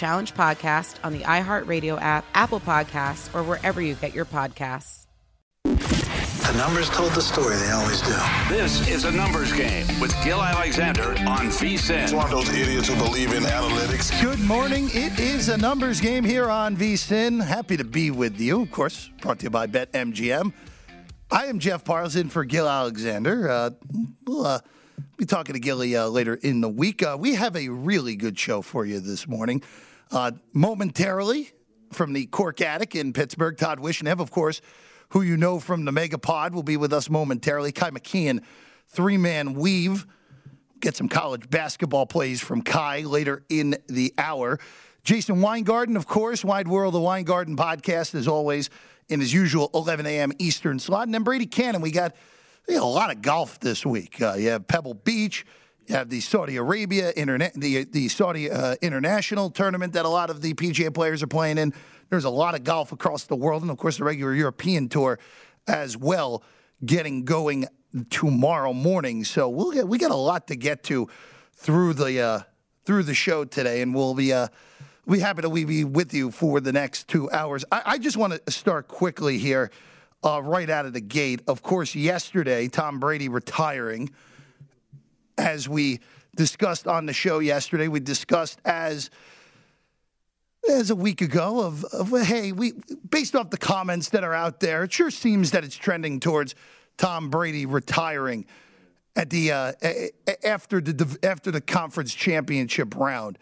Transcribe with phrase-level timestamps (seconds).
[0.00, 5.06] Challenge podcast on the iHeartRadio app, Apple Podcasts, or wherever you get your podcasts.
[5.62, 8.16] The numbers told the story, they always do.
[8.48, 12.04] This is a numbers game with Gil Alexander on VSIN.
[12.04, 14.18] It's one of those idiots who believe in analytics.
[14.22, 14.88] Good morning.
[14.94, 17.44] It is a numbers game here on VSIN.
[17.44, 20.54] Happy to be with you, of course, brought to you by BetMGM.
[21.30, 23.50] I am Jeff Parles for Gil Alexander.
[23.50, 23.70] Uh,
[24.26, 24.60] we'll uh,
[25.18, 27.02] be talking to Gilly uh, later in the week.
[27.02, 29.62] Uh, we have a really good show for you this morning.
[30.10, 31.52] Uh, momentarily,
[31.92, 34.60] from the Cork Attic in Pittsburgh, Todd Wishnev, of course,
[35.10, 37.72] who you know from the Mega Pod, will be with us momentarily.
[37.72, 38.42] Ky McKeon,
[38.88, 40.06] three man weave.
[40.80, 44.58] Get some college basketball plays from Ky later in the hour.
[45.02, 48.70] Jason Weingarten, of course, Wide World of Weingarten podcast, as always
[49.08, 50.32] in his usual 11 a.m.
[50.38, 51.06] Eastern slot.
[51.06, 52.14] And then Brady Cannon, we got,
[52.68, 54.20] we got a lot of golf this week.
[54.20, 55.44] Uh, you have Pebble Beach,
[55.90, 60.30] you have the Saudi Arabia internet, the the Saudi uh, International tournament that a lot
[60.30, 61.74] of the PGA players are playing in.
[62.10, 65.18] There's a lot of golf across the world, and of course the regular European tour
[65.66, 66.44] as well,
[66.86, 67.66] getting going
[68.08, 69.24] tomorrow morning.
[69.24, 71.08] So we'll get we got a lot to get to
[71.54, 72.40] through the uh,
[72.84, 74.32] through the show today, and we'll be.
[74.32, 74.46] Uh,
[75.06, 77.64] we happy to be with you for the next two hours.
[77.72, 79.72] I, I just want to start quickly here,
[80.22, 81.40] uh, right out of the gate.
[81.48, 84.10] Of course, yesterday, Tom Brady retiring.
[85.40, 86.00] As we
[86.36, 89.10] discussed on the show yesterday, we discussed as
[90.68, 92.74] as a week ago of, of hey, we
[93.08, 96.54] based off the comments that are out there, it sure seems that it's trending towards
[96.98, 98.44] Tom Brady retiring
[99.16, 99.72] at the uh,
[100.44, 103.38] after the after the conference championship round.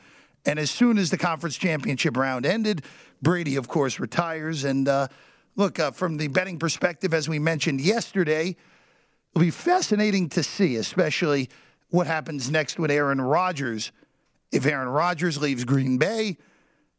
[0.47, 2.84] And as soon as the conference championship round ended,
[3.20, 4.62] Brady, of course, retires.
[4.62, 5.09] And uh,
[5.56, 8.54] look, uh, from the betting perspective, as we mentioned yesterday,
[9.34, 11.50] it'll be fascinating to see, especially
[11.91, 13.93] what happens next with Aaron Rodgers.
[14.53, 16.38] If Aaron Rodgers leaves Green Bay,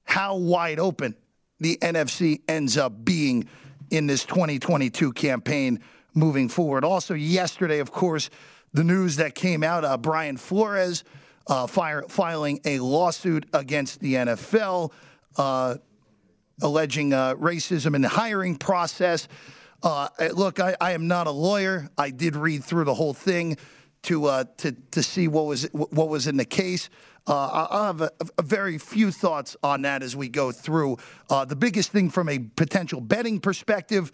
[0.03, 1.15] how wide open
[1.59, 3.47] the NFC ends up being
[3.89, 5.79] in this 2022 campaign
[6.13, 6.83] moving forward.
[6.83, 8.29] Also, yesterday, of course,
[8.73, 11.03] the news that came out uh, Brian Flores
[11.47, 14.91] uh, fire, filing a lawsuit against the NFL,
[15.37, 15.75] uh,
[16.61, 19.27] alleging uh, racism in the hiring process.
[19.81, 21.89] Uh, look, I, I, am not a lawyer.
[21.97, 23.57] I did read through the whole thing
[24.03, 26.89] to uh, to to see what was what was in the case.
[27.27, 30.97] Uh, I'll have a, a, very few thoughts on that as we go through.
[31.29, 34.11] the biggest thing from a potential betting perspective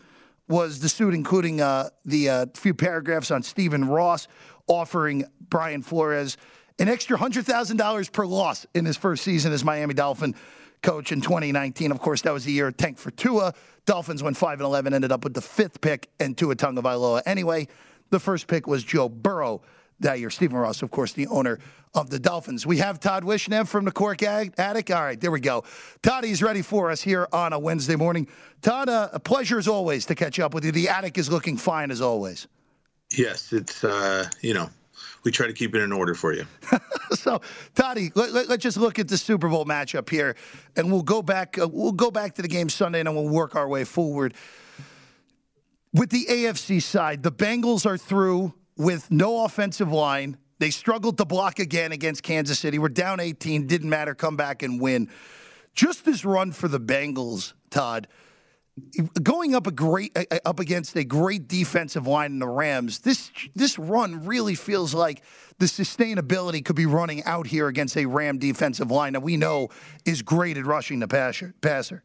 [0.50, 4.28] was the suit, including the few paragraphs on Stephen Ross
[4.68, 6.36] offering Brian Flores
[6.80, 10.36] an extra $100,000 per loss in his first season as Miami Dolphin
[10.82, 11.92] coach in 2019.
[11.92, 13.54] Of course, that was the year tank for Tua.
[13.86, 17.22] Dolphins went 5 and 11, ended up with the fifth pick and Tua Tagovailoa.
[17.26, 17.68] Anyway,
[18.10, 19.62] the first pick was Joe Burrow
[20.00, 20.30] that year.
[20.30, 21.60] Stephen Ross, of course, the owner
[21.94, 22.66] of the Dolphins.
[22.66, 24.92] We have Todd Wishnev from the Cork Attic.
[24.92, 25.64] All right, there we go.
[26.02, 28.28] Todd is ready for us here on a Wednesday morning.
[28.62, 30.72] Todd, uh, a pleasure as always to catch up with you.
[30.72, 32.48] The Attic is looking fine as always.
[33.16, 34.70] Yes, it's, uh, you know,
[35.24, 36.46] we try to keep it in order for you.
[37.12, 37.42] so,
[37.74, 40.36] Toddy, let, us let, just look at the Super Bowl matchup here,
[40.76, 41.58] and we'll go back.
[41.58, 44.34] Uh, we'll go back to the game Sunday, and we'll work our way forward.
[45.98, 50.38] With the AFC side, the Bengals are through with no offensive line.
[50.60, 52.80] They struggled to block again against Kansas City.
[52.80, 53.66] We're down 18.
[53.66, 54.14] Didn't matter.
[54.14, 55.10] Come back and win.
[55.74, 58.08] Just this run for the Bengals, Todd
[59.24, 63.80] going up a great up against a great defensive line in the Rams, this this
[63.80, 65.24] run really feels like
[65.60, 69.70] the sustainability could be running out here against a Ram defensive line that we know
[70.06, 71.54] is great at rushing the passer.
[71.62, 72.04] passer.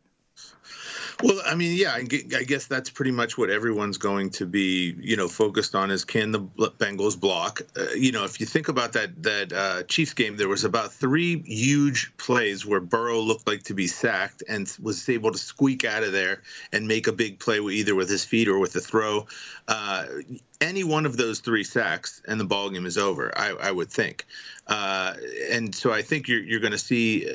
[1.23, 5.17] Well, I mean, yeah, I guess that's pretty much what everyone's going to be, you
[5.17, 7.61] know, focused on is can the Bengals block?
[7.77, 10.93] Uh, you know, if you think about that that uh, Chiefs game, there was about
[10.93, 15.85] three huge plays where Burrow looked like to be sacked and was able to squeak
[15.85, 18.81] out of there and make a big play either with his feet or with a
[18.81, 19.27] throw.
[19.69, 20.07] Uh,
[20.61, 23.33] any one of those three sacks and the ball game is over.
[23.39, 24.27] I, I would think,
[24.67, 25.15] uh,
[25.51, 27.27] and so I think you're you're going to see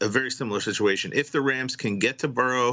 [0.00, 2.69] a very similar situation if the Rams can get to Burrow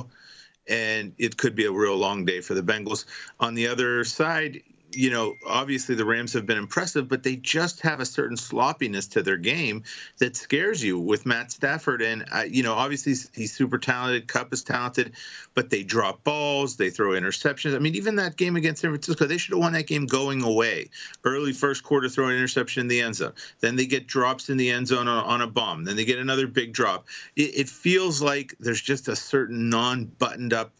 [0.67, 3.05] and it could be a real long day for the Bengals.
[3.39, 4.61] On the other side,
[4.93, 9.07] you know, obviously the Rams have been impressive, but they just have a certain sloppiness
[9.07, 9.83] to their game
[10.19, 12.01] that scares you with Matt Stafford.
[12.01, 14.27] And, uh, you know, obviously he's, super talented.
[14.27, 15.13] Kupp is talented,
[15.53, 17.75] but they drop balls, they throw interceptions.
[17.75, 20.43] I mean, even that game against San Francisco, they should have won that game going
[20.43, 20.89] away.
[21.23, 23.33] Early first quarter, throw an interception in the end zone.
[23.59, 25.83] Then they get drops in the end zone on, on a bomb.
[25.83, 27.07] Then they get another big drop.
[27.35, 30.71] It, it feels like there's just a certain non buttoned up.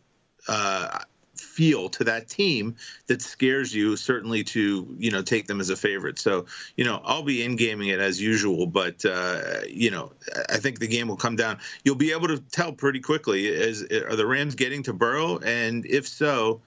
[0.48, 1.00] Uh,
[1.40, 2.76] feel to that team
[3.08, 6.20] that scares you certainly to you know take them as a favorite.
[6.20, 6.46] So
[6.76, 10.12] you know i'll be in gaming it as usual but uh, you know
[10.50, 11.60] i think the game will come down.
[11.84, 15.40] You'll be able to tell pretty quickly is are the rams getting to burrow?
[15.40, 16.62] And if so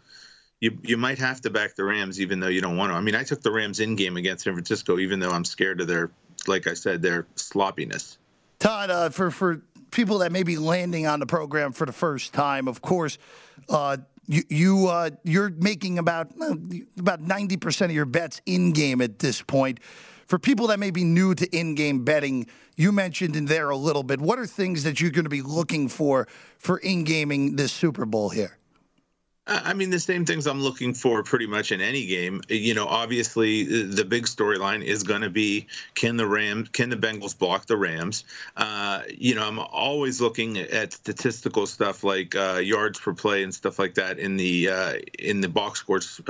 [0.60, 2.96] you you might have to back the rams even though you don't want to.
[2.96, 5.80] I mean i took the rams in game against san francisco even though i'm scared
[5.80, 6.10] of their
[6.46, 8.18] like i said their sloppiness.
[8.58, 12.32] Todd uh, for for people that may be landing on the program for the first
[12.32, 13.18] time of course
[13.68, 13.96] uh,
[14.26, 16.32] you, you uh, you're making about
[16.98, 19.80] about ninety percent of your bets in game at this point.
[20.26, 22.46] For people that may be new to in-game betting,
[22.76, 24.20] you mentioned in there a little bit.
[24.20, 28.28] What are things that you're going to be looking for for in-gaming this Super Bowl
[28.28, 28.59] here?
[29.52, 32.40] I mean, the same things I'm looking for pretty much in any game.
[32.48, 36.96] You know, obviously, the big storyline is going to be can the Rams, can the
[36.96, 38.22] Bengals block the Rams?
[38.56, 43.52] Uh, you know, I'm always looking at statistical stuff like uh, yards per play and
[43.52, 46.20] stuff like that in the uh, in the box scores,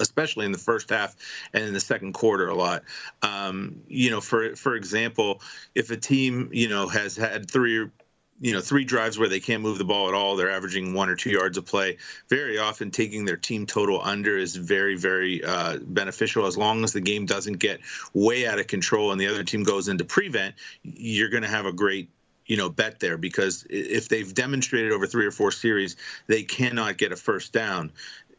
[0.00, 1.14] especially in the first half
[1.52, 2.82] and in the second quarter a lot.
[3.20, 5.42] Um, you know, for for example,
[5.74, 7.90] if a team you know has had three
[8.40, 10.36] you know three drives where they can't move the ball at all.
[10.36, 11.98] They're averaging one or two yards of play.
[12.28, 16.46] Very often taking their team total under is very very uh, beneficial.
[16.46, 17.80] As long as the game doesn't get
[18.14, 21.66] way out of control and the other team goes into prevent you're going to have
[21.66, 22.10] a great
[22.46, 25.96] you know bet there because if they've demonstrated over three or four series
[26.26, 27.92] they cannot get a first down.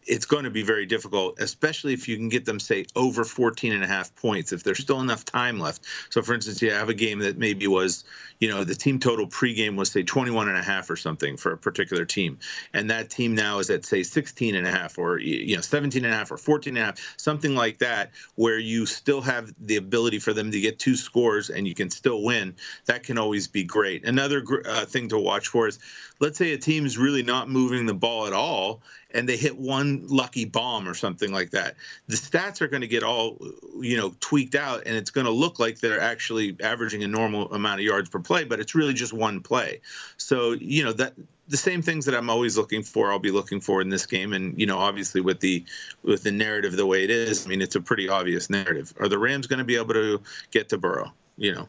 [0.04, 3.72] It's going to be very difficult, especially if you can get them, say, over 14
[3.72, 5.86] and a half points, if there's still enough time left.
[6.10, 8.04] So, for instance, you have a game that maybe was,
[8.42, 11.54] you know, the team total pregame was, say, 21 and a half or something for
[11.54, 12.40] a particular team.
[12.74, 16.04] And that team now is at, say, 16 and a half or, you know, 17
[16.04, 19.54] and a half or 14 and a half, something like that, where you still have
[19.60, 22.56] the ability for them to get two scores and you can still win.
[22.88, 24.06] That can always be great.
[24.06, 25.78] Another uh, thing to watch for is,
[26.20, 28.82] let's say a team is really not moving the ball at all
[29.14, 31.76] and they hit one lucky bomb or something like that
[32.08, 33.38] the stats are going to get all
[33.82, 37.52] you know tweaked out and it's going to look like they're actually averaging a normal
[37.54, 39.80] amount of yards per play but it's really just one play
[40.18, 41.14] so you know that
[41.52, 44.32] the same things that I'm always looking for, I'll be looking for in this game.
[44.32, 45.66] And you know, obviously with the
[46.02, 48.94] with the narrative the way it is, I mean, it's a pretty obvious narrative.
[49.02, 51.12] Are the Rams going to be able to get to Burrow?
[51.36, 51.68] You know,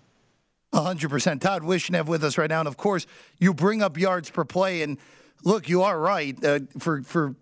[0.72, 1.40] 100%.
[1.40, 2.60] Todd Wishnev with us right now.
[2.60, 3.06] And of course,
[3.38, 4.82] you bring up yards per play.
[4.82, 4.98] And
[5.44, 6.42] look, you are right.
[6.44, 7.34] Uh, for, for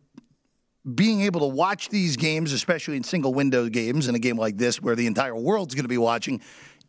[0.94, 4.56] being able to watch these games, especially in single window games, in a game like
[4.56, 6.40] this where the entire world's going to be watching,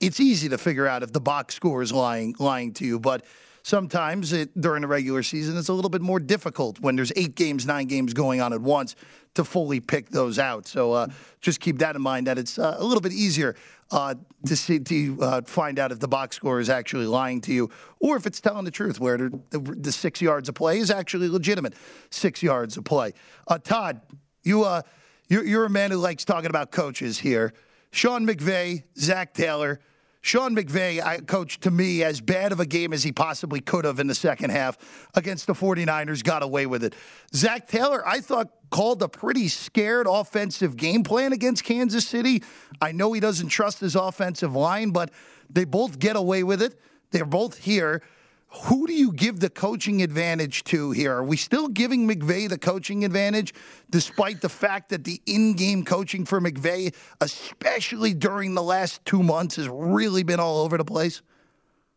[0.02, 3.00] it's easy to figure out if the box score is lying, lying to you.
[3.00, 3.24] But
[3.64, 7.36] sometimes it, during the regular season, it's a little bit more difficult when there's eight
[7.36, 8.96] games, nine games going on at once
[9.36, 10.68] to fully pick those out.
[10.68, 11.08] So uh,
[11.40, 13.56] just keep that in mind that it's uh, a little bit easier
[13.92, 14.16] uh,
[14.46, 17.70] to see to uh, find out if the box score is actually lying to you
[18.00, 21.28] or if it's telling the truth, where the, the, six yards of play is actually
[21.28, 21.74] legitimate
[22.10, 23.14] six yards of play.
[23.48, 24.02] Uh, Todd,
[24.44, 24.82] you uh,
[25.28, 27.54] you're, you're a man who likes talking about coaches here.
[27.92, 29.80] Sean McVay, Zac Taylor.
[30.22, 33.86] Sean McVay, I, coach, to me, as bad of a game as he possibly could
[33.86, 34.78] have in the second half
[35.16, 36.94] against the 49ers, got away with it.
[37.34, 42.44] Zac Taylor, I thought, called a pretty scared offensive game plan against Kansas City.
[42.80, 45.12] I know he doesn't trust his offensive line, but
[45.50, 46.80] they both get away with it.
[47.10, 48.04] They're both here.
[48.54, 51.14] Who do you give the coaching advantage to here?
[51.14, 53.54] Are we still giving McVay the coaching advantage,
[53.90, 59.24] despite the fact that the in game coaching for McVay, especially during the last two
[59.24, 61.22] months, has really been all over the place?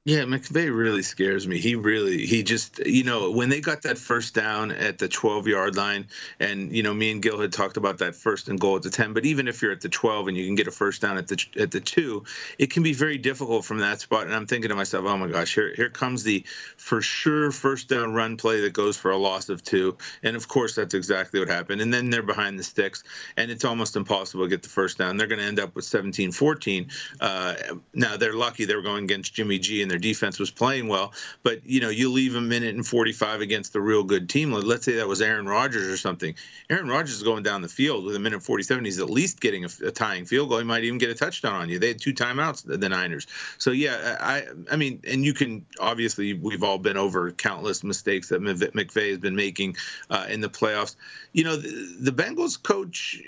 [0.06, 1.58] Yeah, McVay really scares me.
[1.58, 5.46] He really, he just, you know, when they got that first down at the 12
[5.46, 6.08] yard line,
[6.38, 8.90] and, you know, me and Gil had talked about that first and goal at the
[8.90, 11.16] 10, but even if you're at the 12 and you can get a first down
[11.16, 12.22] at the at the two,
[12.58, 14.26] it can be very difficult from that spot.
[14.26, 16.44] And I'm thinking to myself, oh my gosh, here, here comes the
[16.76, 19.96] for sure first down run play that goes for a loss of two.
[20.22, 21.80] And of course, that's exactly what happened.
[21.80, 23.04] And then they're behind the sticks,
[23.38, 25.16] and it's almost impossible to get the first down.
[25.16, 26.88] They're going to end up with 17 14.
[27.22, 27.54] Uh,
[27.94, 31.12] now, they're lucky they were going against Jimmy G and their defense was playing well.
[31.44, 34.50] But you know, you leave a minute and 45 against the real good team.
[34.50, 36.34] Let's say that was Aaron Rodgers or something.
[36.68, 38.84] Aaron Rodgers is going down the field with a minute 47.
[38.84, 40.58] He's at least getting a, a tying field goal.
[40.58, 41.78] He might even get a touchdown on you.
[41.78, 43.28] They had two timeouts, the, Niners.
[43.58, 48.28] So yeah, I I mean, and you can obviously we've all been over countless mistakes
[48.30, 49.76] that McVay has been making
[50.10, 50.96] uh, in the playoffs.
[51.32, 53.22] You know, the, the Bengals coach,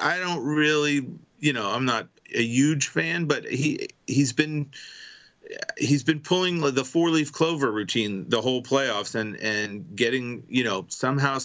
[0.00, 1.06] I don't really,
[1.40, 4.70] you know, I'm not a huge fan, but he he's been
[5.78, 10.64] he's been pulling the four leaf clover routine the whole playoffs and and getting you
[10.64, 11.38] know somehow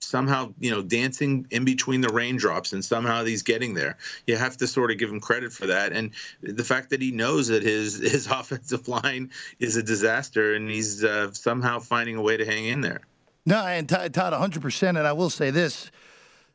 [0.00, 3.96] somehow you know dancing in between the raindrops and somehow he's getting there.
[4.26, 5.92] You have to sort of give him credit for that.
[5.92, 6.12] And
[6.42, 11.04] the fact that he knows that his his offensive line is a disaster and he's
[11.04, 13.00] uh, somehow finding a way to hang in there.
[13.44, 15.90] No and todd 100% and i will say this.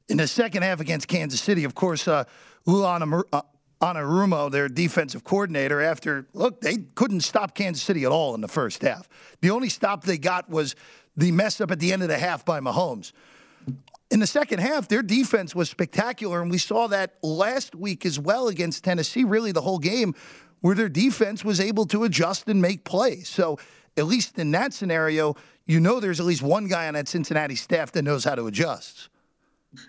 [0.09, 2.25] In the second half against kansas city of course uh,
[2.67, 3.01] Ulan
[3.81, 8.47] Anarumo, their defensive coordinator, after look, they couldn't stop Kansas City at all in the
[8.47, 9.09] first half.
[9.41, 10.75] The only stop they got was
[11.17, 13.11] the mess up at the end of the half by Mahomes.
[14.11, 18.19] In the second half, their defense was spectacular, and we saw that last week as
[18.19, 20.13] well against Tennessee, really the whole game,
[20.59, 23.29] where their defense was able to adjust and make plays.
[23.29, 23.57] So,
[23.97, 25.35] at least in that scenario,
[25.65, 28.45] you know there's at least one guy on that Cincinnati staff that knows how to
[28.47, 29.09] adjust.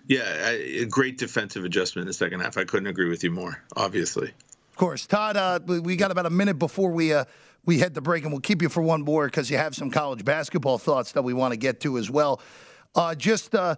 [0.07, 2.57] Yeah, a great defensive adjustment in the second half.
[2.57, 3.61] I couldn't agree with you more.
[3.75, 5.35] Obviously, of course, Todd.
[5.37, 7.25] Uh, we got about a minute before we uh,
[7.65, 9.89] we head to break, and we'll keep you for one more because you have some
[9.89, 12.41] college basketball thoughts that we want to get to as well.
[12.95, 13.75] Uh, just uh,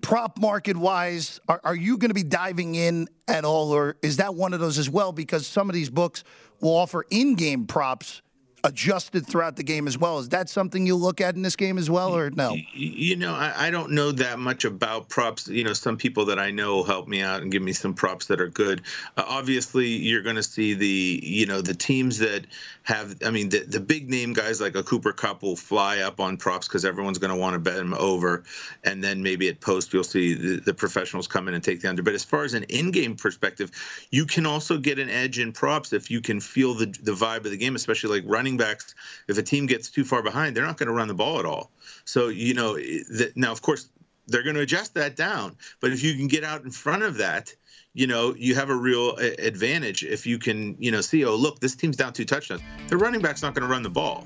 [0.00, 4.16] prop market wise, are, are you going to be diving in at all, or is
[4.16, 5.12] that one of those as well?
[5.12, 6.24] Because some of these books
[6.60, 8.22] will offer in-game props
[8.64, 10.18] adjusted throughout the game as well.
[10.18, 12.56] Is that something you look at in this game as well, or no?
[12.72, 15.46] You know, I, I, don't know that much about props.
[15.46, 18.26] You know, some people that I know help me out and give me some props
[18.26, 18.82] that are good.
[19.16, 22.46] Uh, obviously, you're going to see the you know the teams that
[22.84, 23.16] have.
[23.24, 26.36] I mean, the the big name guys like a Cooper Kupp will fly up on
[26.36, 28.44] props because everyone's going to want to bet him over,
[28.84, 31.88] and then maybe at post you'll see the, the professionals come in and take the
[31.88, 32.02] under.
[32.02, 33.70] But as far as an in-game perspective,
[34.10, 37.44] you can also get an edge in props if you can feel the the vibe
[37.44, 38.94] of the game, especially like running backs,
[39.28, 41.46] if a team gets too far behind, they're not going to run the ball at
[41.46, 41.70] all.
[42.04, 43.88] So, you know, the, now, of course,
[44.26, 45.56] they're going to adjust that down.
[45.80, 47.54] But if you can get out in front of that,
[47.94, 51.36] you know, you have a real uh, advantage if you can, you know, see, oh,
[51.36, 52.60] look, this team's down two touchdowns.
[52.88, 54.24] The running back's not going to run the ball.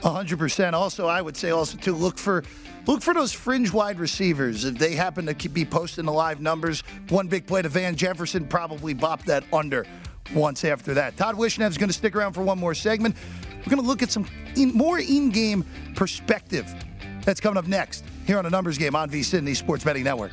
[0.00, 0.72] 100%.
[0.72, 2.44] Also, I would say also to look for
[2.86, 4.64] look for those fringe wide receivers.
[4.64, 8.46] If they happen to be posting the live numbers, one big play to Van Jefferson
[8.46, 9.86] probably bopped that under
[10.34, 11.16] once after that.
[11.16, 13.16] Todd Wishnev is going to stick around for one more segment.
[13.58, 14.26] We're going to look at some
[14.56, 15.64] in, more in-game
[15.94, 16.74] perspective.
[17.22, 20.32] That's coming up next here on a numbers game on VSIN, the Sports Betting Network.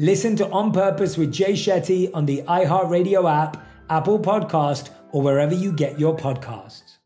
[0.00, 5.52] Listen to On Purpose with Jay Shetty on the iHeartRadio app, Apple Podcast, or wherever
[5.52, 6.98] you get your podcasts.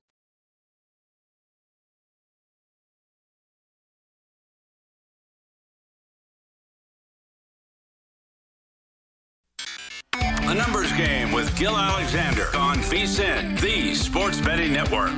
[10.12, 15.12] The Numbers Game with Gil Alexander on VSIN, the Sports Betting Network.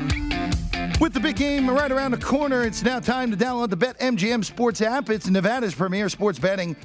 [1.01, 4.45] With the big game right around the corner, it's now time to download the BetMGM
[4.45, 5.11] Sports app.
[5.11, 6.77] It's Nevada's premier sports betting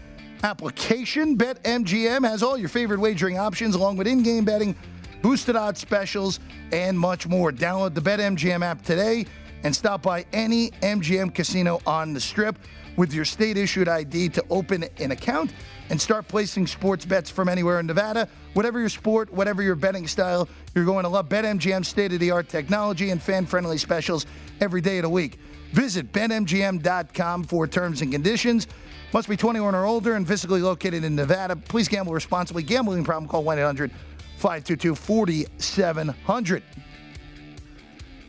[0.43, 1.37] application.
[1.37, 4.75] BetMGM has all your favorite wagering options, along with in game betting,
[5.21, 6.39] boosted odds specials,
[6.71, 7.51] and much more.
[7.51, 9.25] Download the BetMGM app today
[9.63, 12.57] and stop by any MGM casino on the strip
[12.95, 15.53] with your state issued ID to open an account
[15.89, 18.27] and start placing sports bets from anywhere in Nevada.
[18.53, 22.31] Whatever your sport, whatever your betting style, you're going to love BetMGM's state of the
[22.31, 24.25] art technology and fan friendly specials
[24.59, 25.39] every day of the week.
[25.71, 28.67] Visit betmgm.com for terms and conditions.
[29.11, 31.55] Must be 21 or older and physically located in Nevada.
[31.55, 32.61] Please gamble responsibly.
[32.61, 33.91] Gambling problem, call 1 800
[34.37, 36.63] 522 4700.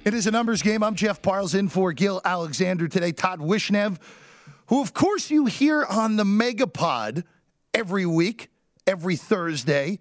[0.06, 0.82] It is a numbers game.
[0.82, 3.12] I'm Jeff Parles in for Gil Alexander today.
[3.12, 3.98] Todd Wishnev,
[4.68, 7.24] who, of course, you hear on the Megapod
[7.74, 8.48] every week,
[8.86, 9.98] every Thursday,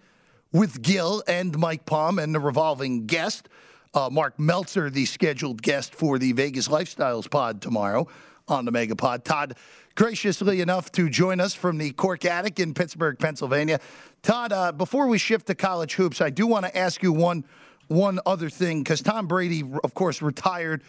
[0.53, 3.49] with Gil and Mike Palm and the revolving guest,
[3.93, 8.07] uh, Mark Meltzer, the scheduled guest for the Vegas Lifestyles pod tomorrow
[8.49, 9.23] on the Megapod.
[9.23, 9.55] Todd,
[9.95, 13.79] graciously enough to join us from the Cork Attic in Pittsburgh, Pennsylvania.
[14.21, 17.45] Todd, uh, before we shift to college hoops, I do want to ask you one
[17.87, 20.83] one other thing because Tom Brady, of course, retired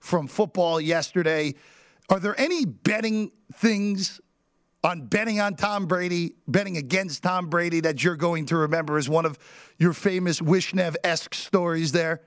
[0.00, 1.54] from football yesterday.
[2.08, 4.20] Are there any betting things
[4.82, 9.08] on betting on Tom Brady, betting against Tom Brady that you're going to remember as
[9.08, 9.38] one of
[9.78, 12.22] your famous Wishnev esque stories there?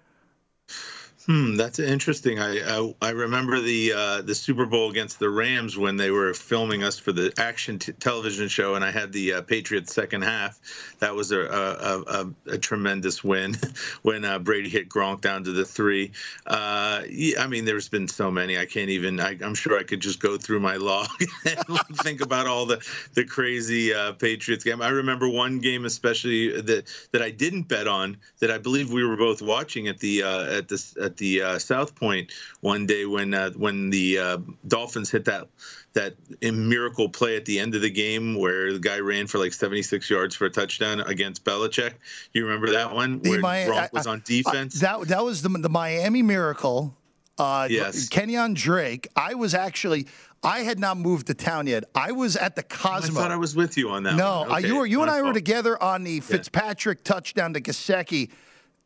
[1.26, 2.40] Hmm, that's interesting.
[2.40, 6.34] I I, I remember the uh, the Super Bowl against the Rams when they were
[6.34, 10.22] filming us for the action t- television show, and I had the uh, Patriots second
[10.22, 10.58] half.
[11.00, 13.58] That was a a, a, a tremendous win
[14.02, 16.14] when uh, Brady hit Gronk down to the three.
[16.48, 17.02] Uh,
[17.38, 18.58] I mean, there's been so many.
[18.58, 19.20] I can't even.
[19.20, 21.10] I, am sure I could just go through my log
[21.46, 22.82] and think about all the
[23.14, 24.82] the crazy uh, Patriots game.
[24.82, 29.04] I remember one game especially that that I didn't bet on that I believe we
[29.04, 33.06] were both watching at the uh, at the at the uh, South Point one day
[33.06, 34.38] when uh, when the uh,
[34.68, 35.48] Dolphins hit that
[35.94, 39.52] that miracle play at the end of the game where the guy ran for like
[39.54, 41.94] 76 yards for a touchdown against Belichick.
[42.32, 44.82] You remember that one where My- Gronk was on defense?
[44.84, 46.96] I- that that was the the Miami Miracle.
[47.38, 48.10] Uh, Yes.
[48.10, 49.08] Kenyon Drake.
[49.16, 50.08] I was actually.
[50.42, 51.84] I had not moved to town yet.
[51.94, 53.20] I was at the Cosmo.
[53.20, 54.16] I thought I was with you on that.
[54.16, 54.52] no, one.
[54.52, 58.30] uh, you were you and I were together on the Fitzpatrick touchdown to Gesicki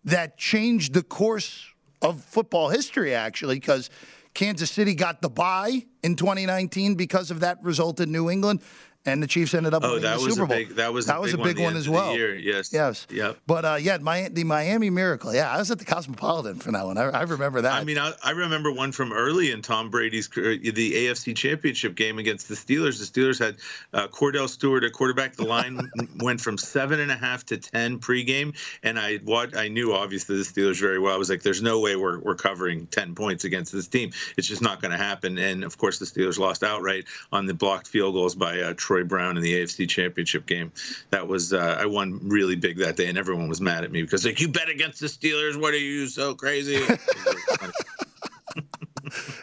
[0.05, 1.65] that changed the course
[2.03, 3.15] of football history.
[3.15, 3.89] Actually, because
[4.33, 8.61] Kansas City got the bye in 2019 because of that result in New England,
[9.05, 10.57] and the Chiefs ended up Oh, winning that the was Super a Bowl.
[10.57, 10.69] big.
[10.75, 12.15] That was that a was big a big one, one as end of the well.
[12.15, 12.35] year.
[12.35, 12.71] Yes.
[12.71, 13.05] Yes.
[13.09, 13.37] Yep.
[13.47, 15.33] But uh, yeah, my, the Miami Miracle.
[15.33, 16.97] Yeah, I was at the Cosmopolitan for that one.
[16.97, 17.73] I, I remember that.
[17.73, 21.95] I mean, I, I remember one from early in Tom Brady's career, the AFC Championship
[21.95, 22.99] game against the Steelers.
[22.99, 23.57] The Steelers had
[23.93, 25.35] uh, Kordell Stewart at quarterback.
[25.35, 25.89] The line
[26.19, 30.37] went from seven and a half to ten pregame, and I what I knew obviously
[30.37, 31.13] the Steelers very well.
[31.13, 34.11] I was like, "There's no way we're we're covering ten points against this team.
[34.37, 37.53] It's just not going to happen." And of course, the Steelers lost outright on the
[37.53, 40.71] blocked field goals by uh, Troy Brown in the AFC Championship game.
[41.09, 44.03] That was uh, I won really big that day, and everyone was mad at me
[44.03, 45.59] because like you bet against the Steelers.
[45.59, 46.79] What are you so crazy?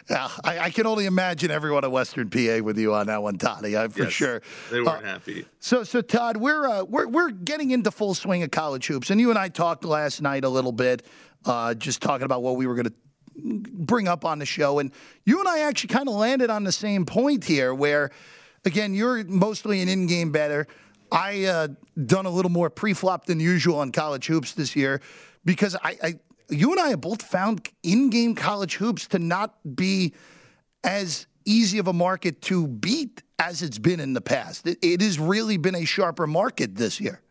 [0.09, 3.37] yeah, I, I can only imagine everyone at Western PA with you on that one,
[3.37, 3.77] Toddy.
[3.77, 4.41] I, for Yes, sure.
[4.69, 5.45] They weren't Uh, happy.
[5.59, 9.19] So, so Todd, we're uh, we're we're getting into full swing of college hoops, and
[9.19, 11.05] you and I talked last night a little bit,
[11.45, 12.93] uh, just talking about what we were going to
[13.73, 14.91] bring up on the show, and
[15.25, 18.11] you and I actually kind of landed on the same point here, where
[18.65, 20.67] again you're mostly an in-game better.
[21.11, 21.67] I uh,
[22.05, 25.01] done a little more pre-flop than usual on college hoops this year
[25.43, 26.19] because I, I
[26.49, 30.13] you and I have both found in-game college hoops to not be
[30.83, 34.67] as easy of a market to beat as it's been in the past.
[34.67, 37.21] It, it has really been a sharper market this year.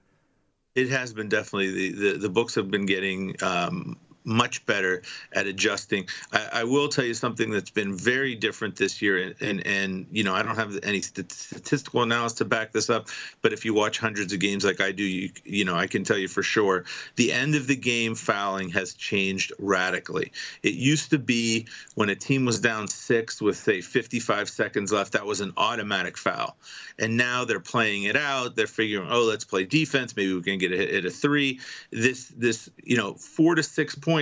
[0.75, 3.97] It has been definitely the the, the books have been getting um,
[4.31, 6.07] much better at adjusting.
[6.33, 10.07] I, I will tell you something that's been very different this year, and and, and
[10.11, 13.09] you know I don't have any statistical analysis to back this up,
[13.43, 16.05] but if you watch hundreds of games like I do, you you know I can
[16.05, 16.85] tell you for sure
[17.17, 20.33] the end of the game fouling has changed radically.
[20.63, 21.67] It used to be
[21.97, 26.17] when a team was down six with say 55 seconds left, that was an automatic
[26.17, 26.57] foul,
[26.99, 28.55] and now they're playing it out.
[28.55, 30.17] They're figuring, oh, let's play defense.
[30.17, 31.59] Maybe we can get a hit at a three.
[31.91, 34.20] This this you know four to six points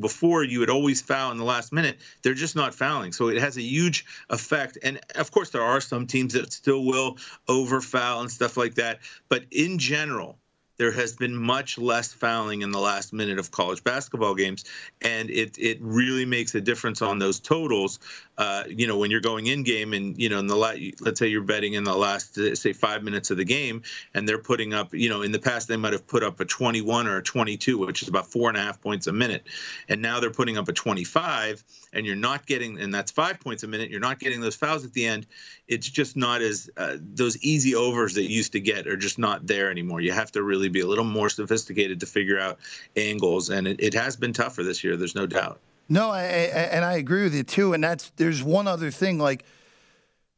[0.00, 1.98] before you would always foul in the last minute.
[2.22, 4.78] They're just not fouling, so it has a huge effect.
[4.82, 7.16] And of course, there are some teams that still will
[7.48, 9.00] over foul and stuff like that.
[9.28, 10.38] But in general,
[10.78, 14.64] there has been much less fouling in the last minute of college basketball games,
[15.02, 17.98] and it it really makes a difference on those totals.
[18.38, 21.18] Uh, you know, when you're going in game and, you know, in the la- let's
[21.18, 23.82] say you're betting in the last, uh, say, five minutes of the game,
[24.14, 26.44] and they're putting up, you know, in the past they might have put up a
[26.44, 29.44] 21 or a 22, which is about four and a half points a minute.
[29.88, 33.64] And now they're putting up a 25, and you're not getting, and that's five points
[33.64, 33.90] a minute.
[33.90, 35.26] You're not getting those fouls at the end.
[35.66, 39.18] It's just not as, uh, those easy overs that you used to get are just
[39.18, 40.00] not there anymore.
[40.00, 42.60] You have to really be a little more sophisticated to figure out
[42.94, 43.50] angles.
[43.50, 45.60] And it, it has been tougher this year, there's no doubt.
[45.88, 47.72] No, I, I, and I agree with you too.
[47.72, 49.18] And that's there's one other thing.
[49.18, 49.44] Like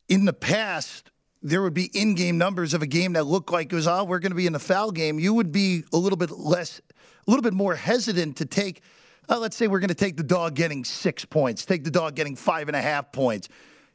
[0.08, 1.10] in the past,
[1.42, 4.18] there would be in-game numbers of a game that looked like it was, oh, we're
[4.18, 5.18] going to be in the foul game.
[5.18, 8.82] You would be a little bit less, a little bit more hesitant to take.
[9.28, 12.14] Uh, let's say we're going to take the dog getting six points, take the dog
[12.14, 13.48] getting five and a half points.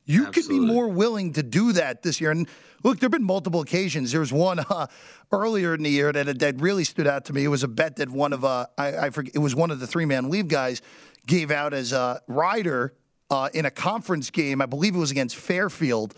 [0.05, 0.59] You Absolutely.
[0.59, 2.31] could be more willing to do that this year.
[2.31, 2.47] And
[2.83, 4.11] look, there have been multiple occasions.
[4.11, 4.87] There was one uh,
[5.31, 7.43] earlier in the year that, that really stood out to me.
[7.43, 9.79] It was a bet that one of uh, I, I forget it was one of
[9.79, 10.81] the three man weave guys
[11.25, 12.93] gave out as a rider
[13.31, 14.61] uh, in a conference game.
[14.61, 16.13] I believe it was against Fairfield,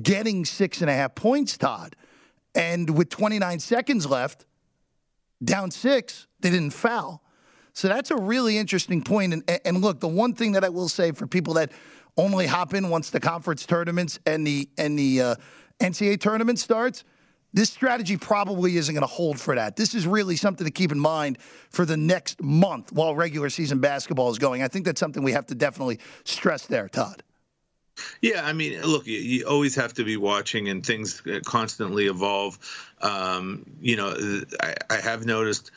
[0.00, 1.96] getting six and a half points, Todd.
[2.54, 4.44] And with 29 seconds left,
[5.42, 7.22] down six, they didn't foul.
[7.72, 9.32] So that's a really interesting point.
[9.32, 11.72] And, and look, the one thing that I will say for people that
[12.16, 15.34] only hop in once the conference tournaments and the and the uh,
[15.80, 17.04] NCAA tournament starts
[17.54, 19.76] this strategy probably isn't going to hold for that.
[19.76, 21.38] This is really something to keep in mind
[21.70, 24.62] for the next month while regular season basketball is going.
[24.62, 27.22] I think that's something we have to definitely stress there, Todd.
[28.20, 32.58] Yeah, I mean, look, you, you, always have to be watching, and things constantly evolve.
[33.00, 34.16] Um, you know,
[34.60, 35.70] I, I, have noticed,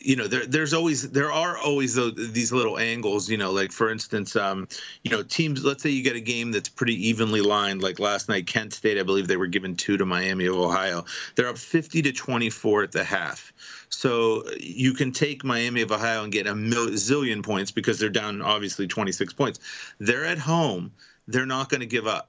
[0.00, 3.28] you know, there, there's always there are always these little angles.
[3.28, 4.66] You know, like for instance, um,
[5.04, 5.64] you know, teams.
[5.64, 7.82] Let's say you get a game that's pretty evenly lined.
[7.82, 11.04] Like last night, Kent State, I believe they were given two to Miami of Ohio.
[11.36, 13.52] They're up 50 to 24 at the half.
[13.88, 18.40] So you can take Miami of Ohio and get a zillion points because they're down
[18.40, 19.60] obviously 26 points.
[20.00, 20.92] They're at home
[21.26, 22.28] they're not going to give up.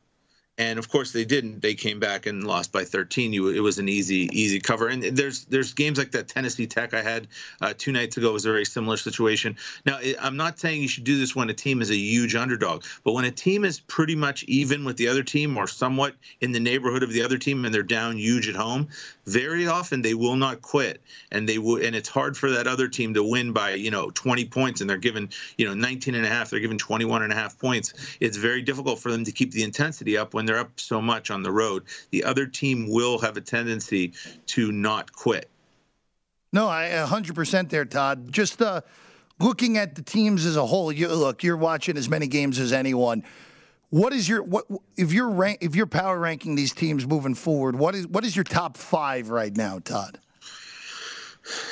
[0.59, 1.61] And of course they didn't.
[1.61, 3.33] They came back and lost by 13.
[3.33, 4.87] You, it was an easy, easy cover.
[4.87, 7.27] And there's there's games like that Tennessee Tech I had
[7.59, 9.57] uh, two nights ago was a very similar situation.
[9.83, 12.83] Now I'm not saying you should do this when a team is a huge underdog,
[13.03, 16.51] but when a team is pretty much even with the other team or somewhat in
[16.51, 18.89] the neighborhood of the other team and they're down huge at home,
[19.25, 22.87] very often they will not quit and they will and it's hard for that other
[22.87, 26.25] team to win by you know 20 points and they're given you know 19 and
[26.25, 27.93] a half they're given 21 and a half points.
[28.19, 31.31] It's very difficult for them to keep the intensity up when they're up so much
[31.31, 31.83] on the road.
[32.11, 34.13] The other team will have a tendency
[34.47, 35.49] to not quit.
[36.51, 38.31] No i 100% there todd.
[38.31, 38.81] Just uh
[39.39, 42.71] looking at the teams as a whole you look you're watching as many games as
[42.71, 43.23] anyone
[43.93, 44.65] what is your what
[44.97, 47.75] if you're rank if you're power ranking these teams moving forward?
[47.75, 50.17] What is what is your top five right now, Todd?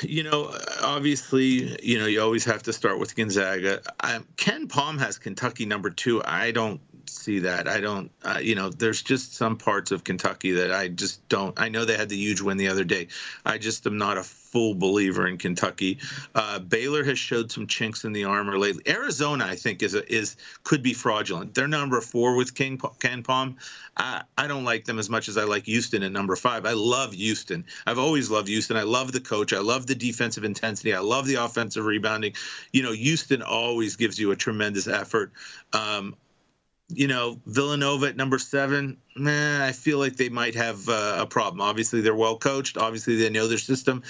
[0.02, 3.82] You know, obviously, you know you always have to start with Gonzaga.
[3.98, 6.22] Um, KenPom has Kentucky number two.
[6.24, 7.68] I don't see that.
[7.68, 11.58] I don't, uh, you know, there's just some parts of Kentucky that I just don't.
[11.60, 13.08] I know they had the huge win the other day.
[13.44, 15.98] I just am not a full believer in Kentucky.
[16.34, 18.82] Uh, Baylor has showed some chinks in the armor lately.
[18.86, 21.54] Arizona, I think, is a, is could be fraudulent.
[21.54, 23.56] They're number four with King KenPom.
[23.96, 26.66] I, I don't like them as much as I like Houston at number five.
[26.66, 27.64] I love Houston.
[27.86, 28.76] I've always loved Houston.
[28.76, 29.52] I love the coach.
[29.52, 30.94] I love the defensive intensity.
[30.94, 32.34] I love the offensive rebounding.
[32.72, 35.32] You know, Houston always gives you a tremendous effort.
[35.72, 36.14] Um,
[36.94, 41.60] you know, Villanova at number seven, I feel like they might have uh, a problem.
[41.60, 42.76] Obviously, they're well coached.
[42.76, 44.02] Obviously, they know their system.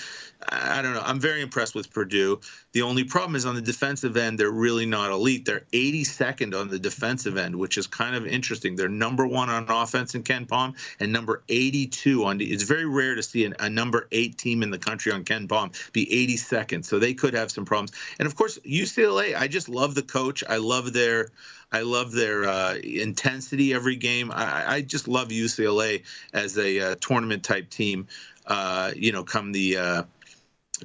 [0.49, 1.03] I don't know.
[1.05, 2.41] I'm very impressed with Purdue.
[2.73, 5.45] The only problem is on the defensive end, they're really not elite.
[5.45, 8.75] They're 82nd on the defensive end, which is kind of interesting.
[8.75, 12.41] They're number one on offense in KenPom and number 82 on.
[12.41, 15.93] It's very rare to see an, a number eight team in the country on KenPom
[15.93, 16.85] be 82nd.
[16.85, 17.93] So they could have some problems.
[18.19, 19.37] And of course, UCLA.
[19.37, 20.43] I just love the coach.
[20.49, 21.29] I love their.
[21.75, 24.31] I love their uh, intensity every game.
[24.31, 26.03] I, I, just love UCLA
[26.35, 28.09] as a uh, tournament type team.
[28.47, 30.03] Uh, you know, come the uh,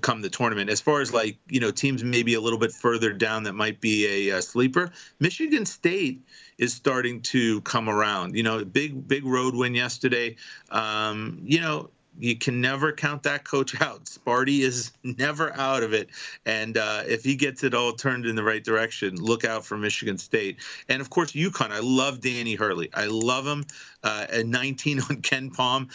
[0.01, 0.69] come the tournament.
[0.69, 3.81] As far as like you know, teams maybe a little bit further down that might
[3.81, 4.91] be a, a sleeper.
[5.19, 6.21] Michigan State
[6.57, 8.36] is starting to come around.
[8.36, 10.36] You know, big big road win yesterday.
[10.71, 14.05] Um, you know, you can never count that coach out.
[14.05, 16.10] Sparty is never out of it,
[16.45, 19.77] and uh, if he gets it all turned in the right direction, look out for
[19.77, 20.57] Michigan State.
[20.89, 21.71] And of course, UConn.
[21.71, 22.89] I love Danny Hurley.
[22.93, 23.65] I love him.
[24.03, 25.89] Uh, at 19 on KenPom.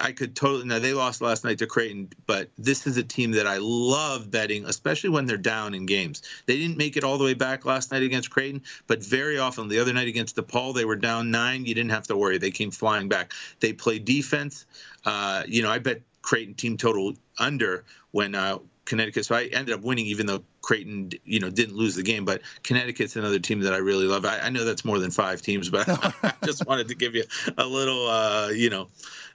[0.00, 0.64] I could totally.
[0.64, 4.30] Now they lost last night to Creighton, but this is a team that I love
[4.30, 6.22] betting, especially when they're down in games.
[6.46, 9.68] They didn't make it all the way back last night against Creighton, but very often
[9.68, 11.66] the other night against DePaul, they were down nine.
[11.66, 13.32] You didn't have to worry; they came flying back.
[13.60, 14.64] They play defense.
[15.04, 19.24] Uh, you know, I bet Creighton team total under when uh, Connecticut.
[19.24, 22.24] So I ended up winning, even though Creighton, you know, didn't lose the game.
[22.24, 24.24] But Connecticut's another team that I really love.
[24.24, 25.88] I, I know that's more than five teams, but
[26.22, 27.24] I just wanted to give you
[27.58, 28.88] a little, uh, you know,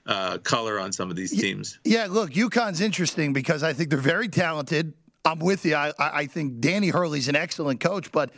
[0.06, 1.78] uh, color on some of these teams.
[1.84, 4.94] Yeah, look, UConn's interesting because I think they're very talented.
[5.24, 5.74] I'm with you.
[5.74, 8.30] I, I think Danny Hurley's an excellent coach, but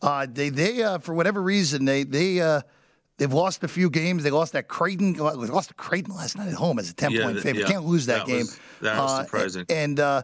[0.00, 2.62] uh, they they uh, for whatever reason they they uh,
[3.18, 4.22] they've lost a few games.
[4.22, 5.12] They lost that Creighton.
[5.14, 7.62] They lost to Creighton last night at home as a ten Yeah, point favorite.
[7.62, 7.66] yeah.
[7.68, 8.38] Can't lose that, That game.
[8.40, 9.66] was- that was Uh, surprising.
[9.68, 10.22] And uh,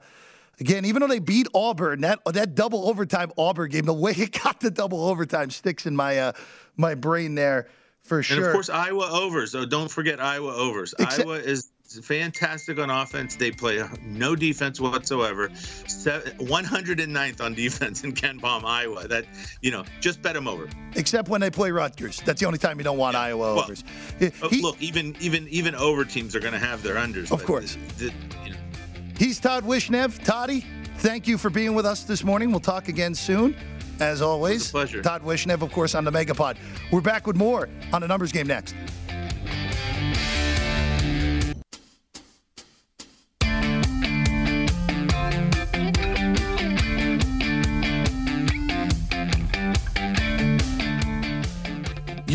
[0.61, 4.39] again, even though they beat Auburn, that that double overtime Auburn game, the way it
[4.43, 6.33] got the double overtime sticks in my uh,
[6.77, 7.69] my brain there
[8.03, 8.37] for sure.
[8.39, 9.53] And of course, Iowa overs.
[9.53, 10.95] So don't forget Iowa overs.
[10.99, 13.37] Except- Iowa is fantastic on offense.
[13.37, 15.51] They play no defense whatsoever.
[15.55, 19.09] Se- 109th on defense in KenPom, Iowa.
[19.09, 19.25] That
[19.63, 20.69] you know, just bet them over.
[20.97, 22.21] except when they play Rutgers.
[22.25, 23.85] That's the only time you don't want Iowa Well, overs.
[24.43, 27.31] Oh, look, even even even over teams are going to have their unders.
[27.33, 27.77] Of course.
[27.99, 28.13] the-
[28.45, 28.57] you know,
[29.17, 30.23] He's Todd Wishnev.
[30.23, 30.65] Toddy,
[30.99, 32.51] thank you for being with us this morning.
[32.51, 33.57] We'll talk again soon.
[34.01, 35.03] As always, pleasure.
[35.03, 36.57] Todd Wishnev, of course, on the Megapod.
[36.93, 38.77] We're back with more on the numbers game next.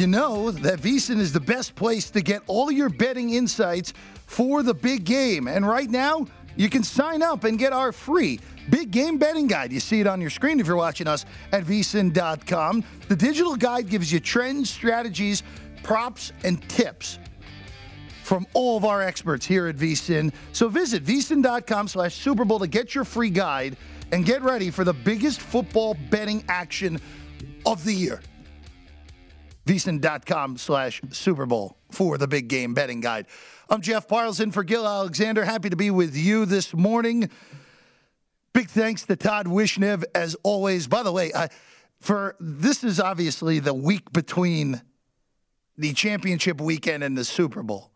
[0.03, 3.93] You know that VSiN is the best place to get all your betting insights
[4.25, 5.47] for the big game.
[5.47, 9.71] And right now, you can sign up and get our free big game betting guide.
[9.71, 12.83] You see it on your screen if you're watching us at vsin.com.
[13.07, 15.41] The digital guide gives you trends, strategies,
[15.83, 17.17] props, and tips
[18.23, 20.33] from all of our experts here at VSIN.
[20.51, 23.77] So visit vsin.com slash Super Bowl to get your free guide
[24.11, 26.99] and get ready for the biggest football betting action
[27.65, 28.19] of the year
[29.65, 33.27] vsin.com slash Super Bowl for the big game betting guide.
[33.69, 35.45] I'm Jeff Parleson for Gil Alexander.
[35.45, 37.29] Happy to be with you this morning.
[38.53, 40.87] Big thanks to Todd Wishnev as always.
[40.87, 41.49] By the way, I,
[42.01, 44.81] for this is obviously the week between
[45.77, 47.91] the championship weekend and the Super Bowl.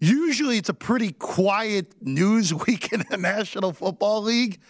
[0.00, 4.60] Usually it's a pretty quiet news week in the National Football League.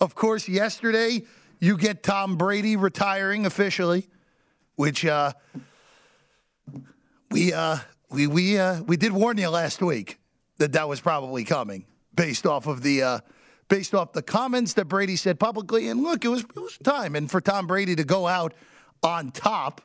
[0.00, 1.22] Of course, yesterday
[1.60, 4.08] you get Tom Brady retiring officially
[4.76, 5.32] which uh,
[7.36, 7.76] we uh,
[8.10, 10.18] we we uh, we did warn you last week
[10.56, 13.18] that that was probably coming based off of the uh,
[13.68, 15.90] based off the comments that Brady said publicly.
[15.90, 18.54] And look, it was it was time, and for Tom Brady to go out
[19.02, 19.82] on top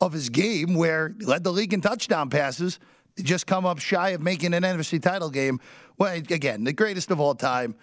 [0.00, 2.78] of his game, where he led the league in touchdown passes,
[3.22, 5.60] just come up shy of making an NFC title game.
[5.98, 7.74] Well, again, the greatest of all time.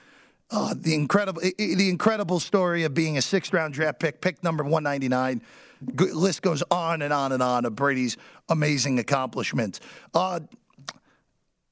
[0.49, 5.41] Uh, the incredible, the incredible story of being a sixth-round draft pick, pick number 199.
[5.95, 8.17] G- list goes on and on and on of Brady's
[8.49, 9.79] amazing accomplishments.
[10.13, 10.39] Uh,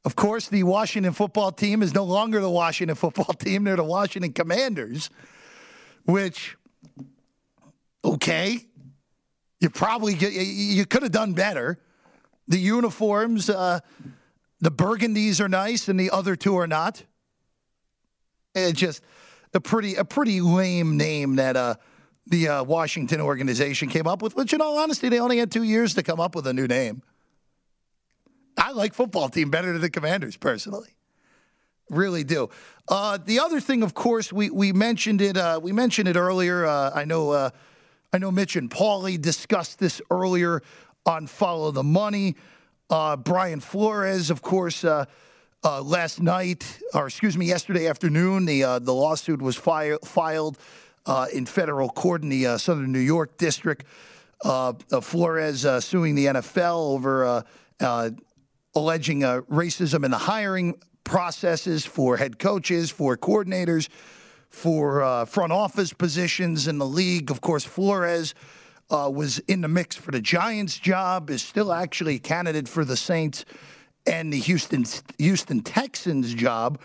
[0.05, 3.83] of course, the Washington football team is no longer the Washington football team; they're the
[3.83, 5.09] Washington Commanders.
[6.05, 6.57] Which,
[8.03, 8.59] okay,
[9.61, 11.79] you probably get, you- could have done better.
[12.49, 13.79] The uniforms, uh,
[14.59, 17.03] the burgundies are nice, and the other two are not.
[18.53, 19.01] It's just
[19.53, 21.75] a pretty a pretty lame name that uh,
[22.27, 24.35] the uh, Washington organization came up with.
[24.35, 26.67] Which, in all honesty, they only had two years to come up with a new
[26.67, 27.01] name.
[28.57, 30.89] I like football team better than the Commanders personally.
[31.89, 32.49] Really do.
[32.87, 35.37] Uh, the other thing, of course, we we mentioned it.
[35.37, 36.65] Uh, we mentioned it earlier.
[36.65, 37.31] Uh, I know.
[37.31, 37.49] Uh,
[38.13, 40.61] I know Mitch and Paulie discussed this earlier
[41.03, 42.35] on Follow the Money.
[42.89, 45.05] Uh, Brian Flores, of course, uh,
[45.63, 50.59] uh, last night, or excuse me, yesterday afternoon, the uh, the lawsuit was fi- filed
[51.05, 53.85] uh, in federal court in the uh, Southern New York district.
[54.43, 57.43] Uh, uh, Flores uh, suing the NFL over
[57.79, 58.09] uh,
[58.75, 63.87] alleging racism in the hiring processes for head coaches, for coordinators,
[64.49, 67.31] for front office positions in the league.
[67.31, 68.35] Of course, Flores
[68.89, 72.97] was in the mix for the Giants job, is still actually a candidate for the
[72.97, 73.45] Saints
[74.05, 74.85] and the Houston
[75.17, 76.79] Houston Texans job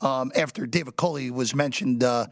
[0.00, 2.26] um, after David Culley was mentioned uh,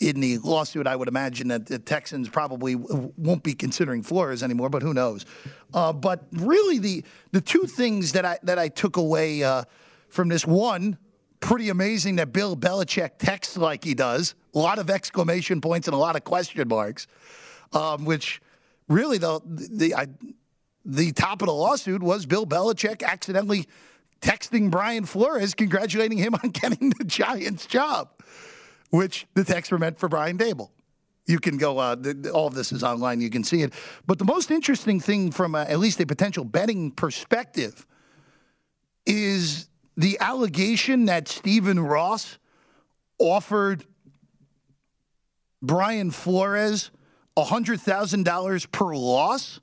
[0.00, 0.86] in the lawsuit.
[0.86, 5.26] I would imagine that the Texans probably won't be considering Flores anymore, but who knows?
[5.72, 9.64] Uh, but really, the the two things that I that I took away uh,
[10.08, 10.98] from this one.
[11.40, 14.34] Pretty amazing that Bill Belichick texts like he does.
[14.54, 17.06] A lot of exclamation points and a lot of question marks,
[17.72, 18.42] um, which
[18.88, 20.08] really the the I,
[20.84, 23.66] the top of the lawsuit was Bill Belichick accidentally
[24.20, 28.10] texting Brian Flores, congratulating him on getting the Giants job,
[28.90, 30.70] which the texts were meant for Brian Daboll.
[31.26, 33.72] You can go, uh, th- all of this is online, you can see it.
[34.06, 37.86] But the most interesting thing from uh, at least a potential betting perspective
[39.06, 42.38] is the allegation that Stephen Ross
[43.18, 43.84] offered
[45.62, 46.90] Brian Flores
[47.36, 49.60] $100,000 per loss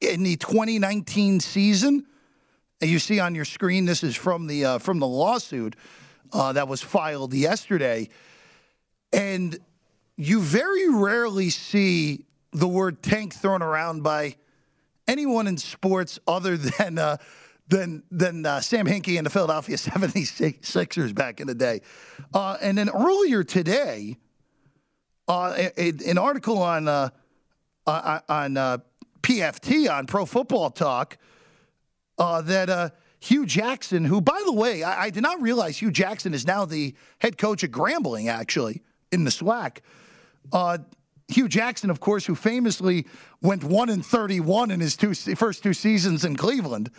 [0.00, 2.06] in the 2019 season.
[2.80, 5.74] And you see on your screen, this is from the uh, from the lawsuit
[6.32, 8.08] uh, that was filed yesterday,
[9.12, 9.58] and
[10.16, 14.36] you very rarely see the word tank thrown around by
[15.06, 17.16] anyone in sports other than uh,
[17.68, 21.80] than than uh, Sam Hinkie and the Philadelphia 76ers back in the day.
[22.32, 24.16] Uh, and then earlier today,
[25.28, 27.10] uh, an article on uh,
[27.86, 28.54] uh, on
[29.22, 31.18] PFT on Pro Football Talk
[32.18, 36.34] that uh, Hue Jackson, who, by the way, I, I, did not realize Hue Jackson
[36.34, 39.78] is now the head coach at Grambling, actually, in the SWAC.
[40.52, 40.78] Uh,
[41.28, 43.06] Hue Jackson, of course, who famously
[43.42, 46.90] went 1 and 31 in his two, first two seasons in Cleveland.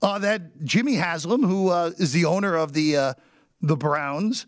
[0.00, 3.14] Uh, that Jimmy Haslam, who uh, is the owner of the uh,
[3.60, 4.46] the Browns,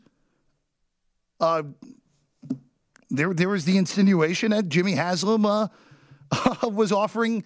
[1.40, 5.43] there there was the insinuation that Jimmy Haslam
[6.62, 7.43] was offering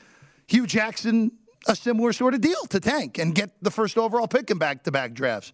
[0.46, 1.32] Hue Jackson
[1.66, 4.84] a similar sort of deal to tank and get the first overall pick in back
[4.84, 5.52] to back drafts,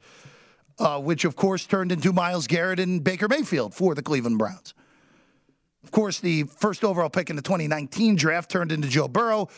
[0.78, 4.74] uh, which of course turned into Myles Garrett and Baker Mayfield for the Cleveland Browns.
[5.84, 9.48] Of course, the first overall pick in the 2019 draft turned into Joe Burrow.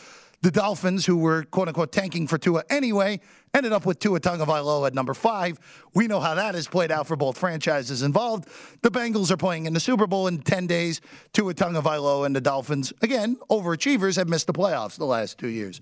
[0.41, 3.21] The Dolphins, who were quote unquote tanking for Tua anyway,
[3.53, 5.57] ended up with Tua Tagovailoa at number five.
[5.93, 8.49] We know how that has played out for both franchises involved.
[8.81, 10.99] The Bengals are playing in the Super Bowl in 10 days.
[11.31, 15.79] Tua Tagovailoa and the Dolphins, again, overachievers, have missed the playoffs the last two years.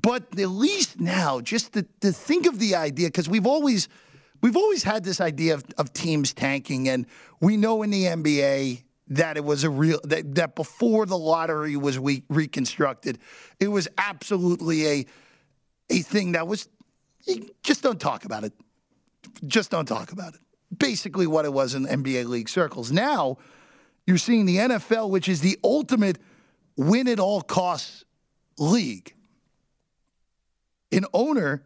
[0.00, 3.88] But at least now, just to, to think of the idea, because we've always
[4.40, 7.06] we've always had this idea of, of teams tanking, and
[7.40, 11.76] we know in the NBA that it was a real that, that before the lottery
[11.76, 13.18] was re- reconstructed,
[13.60, 15.06] it was absolutely a
[15.90, 16.68] a thing that was
[17.62, 18.52] just don't talk about it.
[19.46, 20.40] Just don't talk about it.
[20.76, 22.90] Basically, what it was in NBA league circles.
[22.90, 23.38] Now,
[24.06, 26.18] you're seeing the NFL, which is the ultimate
[26.76, 28.04] win at all costs
[28.58, 29.13] league.
[30.94, 31.64] An owner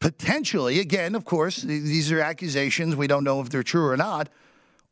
[0.00, 2.96] potentially, again, of course, these are accusations.
[2.96, 4.28] We don't know if they're true or not,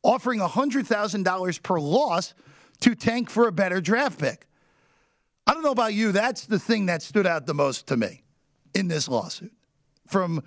[0.02, 2.35] offering $100,000 per loss
[2.80, 4.46] to tank for a better draft pick.
[5.46, 6.12] I don't know about you.
[6.12, 8.22] That's the thing that stood out the most to me
[8.74, 9.52] in this lawsuit.
[10.06, 10.42] From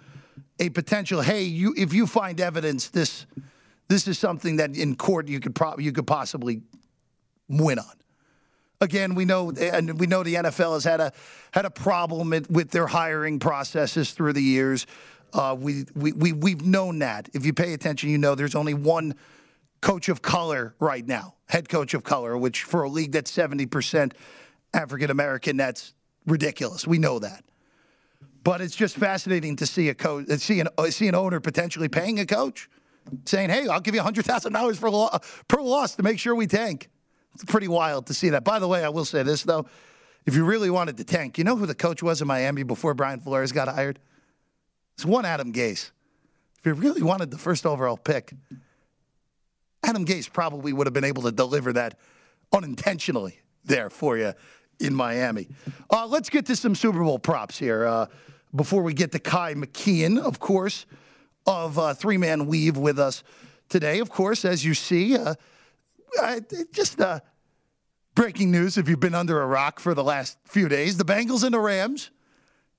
[0.60, 3.26] a potential, hey, you if you find evidence, this
[3.88, 6.62] this is something that in court you could pro- you could possibly
[7.50, 7.86] win on.
[8.86, 11.12] Again, we know and we know the NFL has had a
[11.52, 14.86] had a problem with their hiring processes through the years.
[15.34, 17.28] Uh, we, we, we, we've known that.
[17.34, 19.16] If you pay attention, you know there's only one
[19.82, 24.14] coach of color right now, head coach of color, which for a league that's 70%
[24.74, 25.94] African American, that's
[26.28, 26.86] ridiculous.
[26.86, 27.44] We know that.
[28.44, 31.40] But it's just fascinating to see a coach, uh, see an, uh, see an owner
[31.40, 32.70] potentially paying a coach,
[33.26, 35.10] saying, "Hey, I'll give you hundred thousand dollars per lo-
[35.48, 36.90] per loss to make sure we tank."
[37.36, 38.44] It's pretty wild to see that.
[38.44, 39.66] By the way, I will say this though:
[40.26, 42.94] if you really wanted to tank, you know who the coach was in Miami before
[42.94, 44.00] Brian Flores got hired?
[44.96, 45.92] It's one Adam Gase.
[46.60, 48.34] If you really wanted the first overall pick,
[49.84, 52.00] Adam Gase probably would have been able to deliver that
[52.52, 54.34] unintentionally there for you
[54.80, 55.48] in Miami.
[55.90, 58.08] Uh, let's get to some Super Bowl props here uh,
[58.56, 60.86] before we get to Ky McKeon, of course,
[61.46, 63.24] of uh, Three Man Weave with us
[63.70, 64.00] today.
[64.00, 65.18] Of course, as you see,
[66.72, 67.20] just uh,
[68.14, 71.44] breaking news if you've been under a rock for the last few days the Bengals
[71.44, 72.12] and the Rams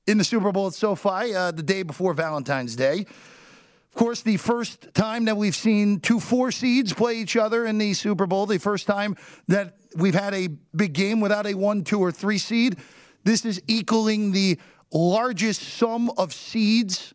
[0.06, 3.00] in the Super Bowl at SoFi uh, the day before Valentine's Day.
[3.00, 7.78] Of course, the first time that we've seen two four seeds play each other in
[7.78, 9.16] the Super Bowl, the first time
[9.48, 12.76] that we've had a big game without a one, two, or three seed.
[13.24, 14.58] This is equaling the
[14.92, 17.14] largest sum of seeds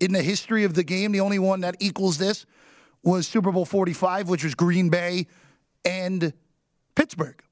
[0.00, 1.12] in the history of the game.
[1.12, 2.46] The only one that equals this
[3.02, 5.26] was Super Bowl 45, which was Green Bay
[5.84, 6.32] and
[6.94, 7.42] Pittsburgh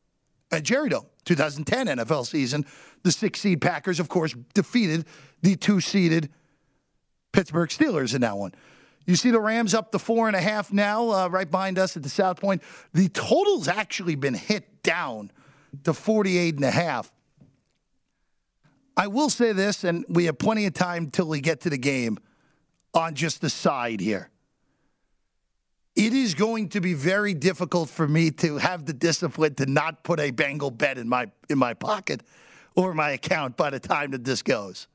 [0.50, 2.66] at Jerry Dome, 2010 NFL season.
[3.02, 5.06] The six seed Packers, of course, defeated
[5.42, 6.30] the two seeded
[7.32, 8.52] Pittsburgh Steelers in that one.
[9.06, 11.96] You see the Rams up to four and a half now, uh, right behind us
[11.96, 12.62] at the South Point.
[12.92, 15.30] The total's actually been hit down
[15.84, 17.10] to 48 and a half.
[18.96, 21.78] I will say this, and we have plenty of time till we get to the
[21.78, 22.18] game
[22.92, 24.30] on just the side here.
[26.00, 30.02] It is going to be very difficult for me to have the discipline to not
[30.02, 32.22] put a Bengal bet in my in my pocket
[32.74, 34.88] or my account by the time that this goes.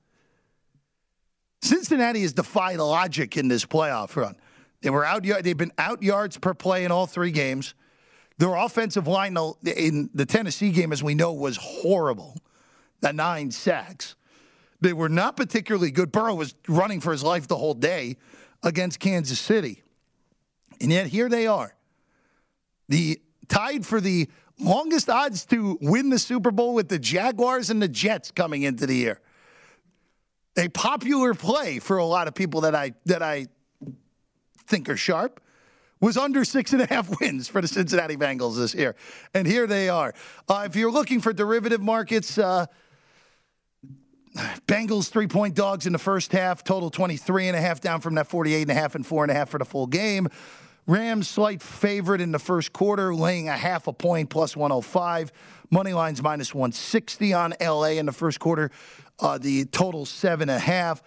[1.62, 4.36] Cincinnati has defied logic in this playoff run.
[4.82, 5.22] They were out.
[5.22, 7.76] They've been out yards per play in all three games.
[8.40, 12.36] Their offensive line in the Tennessee game, as we know, was horrible.
[13.02, 14.16] The nine sacks.
[14.82, 16.12] They were not particularly good.
[16.12, 18.18] Burrow was running for his life the whole day
[18.64, 19.84] against Kansas City.
[20.82, 21.76] And yet here they are.
[22.90, 27.82] The tied for the longest odds to win the Super Bowl with the Jaguars and
[27.82, 29.20] the Jets coming into the year.
[30.58, 33.48] A popular play for a lot of people that I that I
[34.68, 35.42] think are sharp
[36.00, 38.96] was under six and a half wins for the Cincinnati Bengals this year.
[39.34, 40.14] And here they are.
[40.48, 42.68] Uh, if you're looking for derivative markets, uh,
[44.68, 48.16] Bengals three point dogs in the first half, total 23 and a half down from
[48.16, 50.28] that 48 and a half and four and a half for the full game.
[50.88, 55.32] Rams slight favorite in the first quarter, laying a half a point plus 105.
[55.72, 58.70] Money lines minus 160 on LA in the first quarter.
[59.20, 61.02] Uh, the total seven and a half.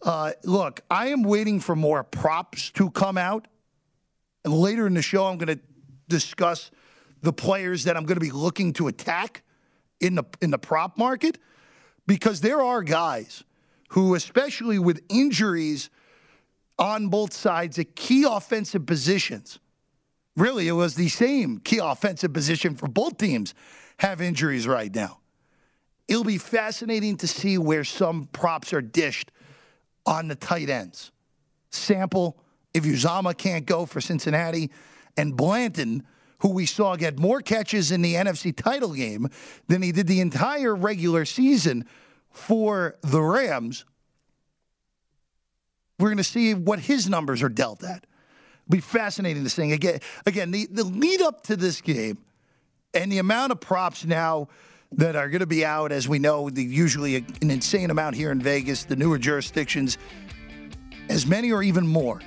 [0.00, 3.46] Uh, look, I am waiting for more props to come out.
[4.44, 5.62] And later in the show, I'm going to
[6.08, 6.72] discuss
[7.22, 9.44] the players that I'm going to be looking to attack
[10.00, 11.38] in the in the prop market
[12.08, 13.44] because there are guys
[13.90, 15.90] who, especially with injuries
[16.82, 19.60] on both sides at key offensive positions,
[20.36, 23.54] really it was the same key offensive position for both teams,
[23.98, 25.20] have injuries right now.
[26.08, 29.30] It'll be fascinating to see where some props are dished
[30.04, 31.12] on the tight ends.
[31.70, 32.36] Sample,
[32.74, 34.68] if Uzomah can't go for Cincinnati,
[35.16, 36.04] and Blanton,
[36.40, 39.28] who we saw get more catches in the NFC title game
[39.68, 41.86] than he did the entire regular season
[42.32, 43.84] for the Rams.
[46.02, 47.98] We're going to see what his numbers are dealt at.
[47.98, 49.70] It'll be fascinating to see.
[49.70, 52.18] Again, again the, the lead up to this game
[52.92, 54.48] and the amount of props now
[54.90, 58.32] that are going to be out, as we know, the, usually an insane amount here
[58.32, 59.96] in Vegas, the newer jurisdictions,
[61.08, 62.20] as many or even more.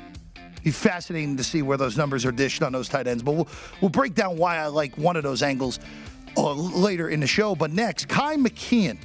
[0.63, 3.23] Be fascinating to see where those numbers are dished on those tight ends.
[3.23, 3.47] But we'll,
[3.81, 5.79] we'll break down why I like one of those angles
[6.37, 7.55] uh, later in the show.
[7.55, 8.97] But next, Ky McKeon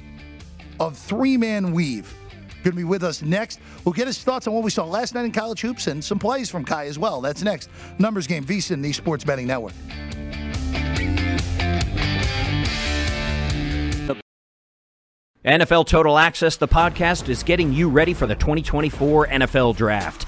[0.79, 2.15] of Three Man Weave.
[2.63, 3.59] Going to be with us next.
[3.85, 6.19] We'll get his thoughts on what we saw last night in college hoops and some
[6.19, 7.21] plays from Ky as well.
[7.21, 7.69] That's next.
[7.99, 9.73] Numbers game, VSIN, the Sports Betting Network.
[15.43, 20.27] NFL Total Access, the podcast, is getting you ready for the 2024 NFL Draft.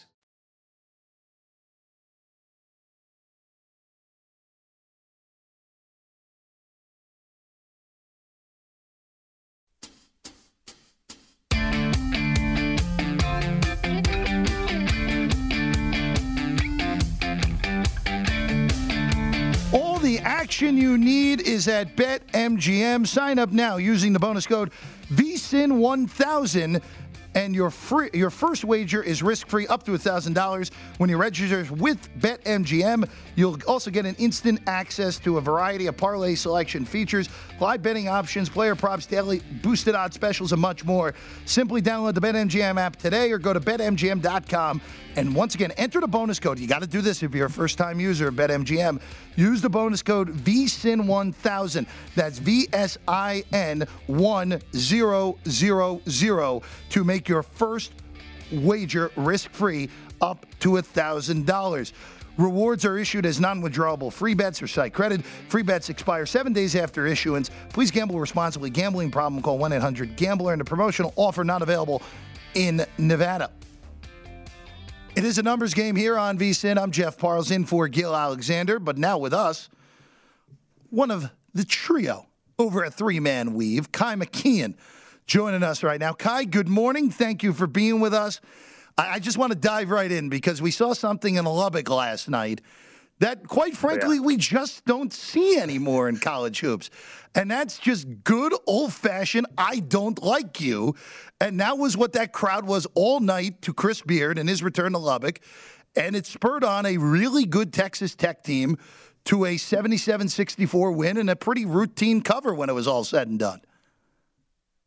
[20.91, 23.07] You need is at BetMGM.
[23.07, 24.71] Sign up now using the bonus code
[25.13, 26.81] VSIN1000
[27.35, 31.65] and your free your first wager is risk free up to $1000 when you register
[31.75, 37.29] with BetMGM you'll also get an instant access to a variety of parlay selection features
[37.59, 41.13] live betting options player props daily boosted odds specials and much more.
[41.45, 44.81] Simply download the BetMGM app today or go to betmgm.com
[45.15, 46.57] and once again enter the bonus code.
[46.59, 49.01] You got to do this if you're a first time user of BetMGM.
[49.35, 54.61] Use the bonus code VSIN1000 that's V S I N 1000
[56.89, 57.91] to make your first
[58.51, 59.89] wager risk free
[60.21, 61.93] up to $1,000.
[62.37, 65.23] Rewards are issued as non withdrawable free bets or site credit.
[65.49, 67.51] Free bets expire seven days after issuance.
[67.69, 68.69] Please gamble responsibly.
[68.69, 72.01] Gambling problem, call 1 800 Gambler and a promotional offer not available
[72.55, 73.51] in Nevada.
[75.13, 76.81] It is a numbers game here on VSIN.
[76.81, 79.69] I'm Jeff Parles in for Gill Alexander, but now with us,
[80.89, 84.75] one of the trio over a Three Man Weave, Ky McKeon,
[85.31, 86.11] joining us right now.
[86.11, 87.09] Ky, good morning.
[87.09, 88.41] Thank you for being with us.
[88.97, 92.27] I, I just want to dive right in because we saw something in Lubbock last
[92.27, 92.59] night
[93.19, 94.23] that, quite oh, frankly, yeah.
[94.23, 96.89] we just don't see anymore in college hoops.
[97.33, 100.95] And that's just good old fashioned, I don't like you.
[101.39, 104.91] And that was what that crowd was all night to Chris Beard and his return
[104.91, 105.39] to Lubbock.
[105.95, 108.77] And it spurred on a really good Texas Tech team
[109.23, 113.29] to a 77 64 win and a pretty routine cover when it was all said
[113.29, 113.61] and done.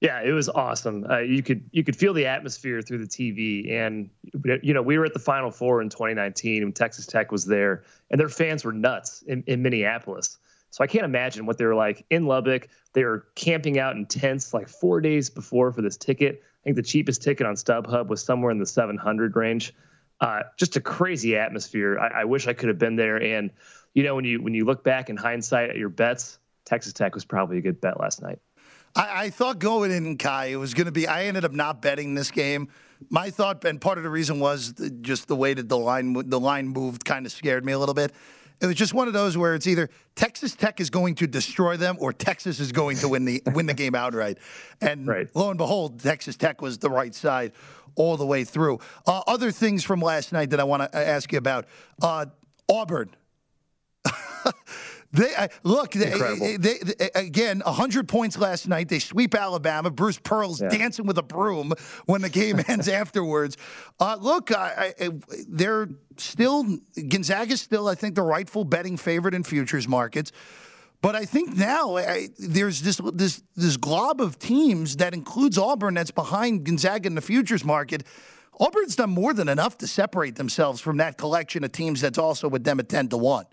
[0.04, 1.06] Yeah, it was awesome.
[1.08, 4.10] Uh, you could you could feel the atmosphere through the TV, and
[4.62, 7.84] you know we were at the Final Four in 2019 when Texas Tech was there,
[8.10, 10.36] and their fans were nuts in, in Minneapolis.
[10.72, 12.68] So I can't imagine what they were like in Lubbock.
[12.92, 16.42] They were camping out in tents like four days before for this ticket.
[16.44, 19.72] I think the cheapest ticket on StubHub was somewhere in the 700 range.
[20.20, 21.98] Uh, just a crazy atmosphere.
[21.98, 23.22] I, I wish I could have been there.
[23.22, 23.50] And
[23.94, 27.14] you know, when you when you look back in hindsight at your bets, Texas Tech
[27.14, 28.40] was probably a good bet last night.
[28.96, 31.06] I, I thought going in, Ky, it was going to be.
[31.06, 32.68] I ended up not betting this game.
[33.10, 36.40] My thought, and part of the reason was just the way that the line the
[36.40, 38.12] line moved, kind of scared me a little bit.
[38.60, 41.76] It was just one of those where it's either Texas Tech is going to destroy
[41.76, 44.38] them or Texas is going to win the win the game outright.
[44.80, 45.28] And right.
[45.34, 47.52] lo and behold, Texas Tech was the right side
[47.96, 48.78] all the way through.
[49.06, 51.66] Uh, other things from last night that I want to ask you about:
[52.00, 52.26] uh,
[52.68, 53.10] Auburn.
[55.14, 55.92] They uh, look.
[55.92, 58.88] They, they, they, again, hundred points last night.
[58.88, 59.90] They sweep Alabama.
[59.90, 60.68] Bruce Pearl's yeah.
[60.68, 61.72] dancing with a broom
[62.06, 63.56] when the game ends afterwards.
[64.00, 65.10] Uh, look, I, I,
[65.48, 66.64] they're still
[67.08, 70.32] Gonzaga's still, I think, the rightful betting favorite in futures markets.
[71.00, 75.94] But I think now I, there's this this this glob of teams that includes Auburn
[75.94, 78.02] that's behind Gonzaga in the futures market.
[78.58, 82.48] Auburn's done more than enough to separate themselves from that collection of teams that's also
[82.48, 83.44] with them at ten to one.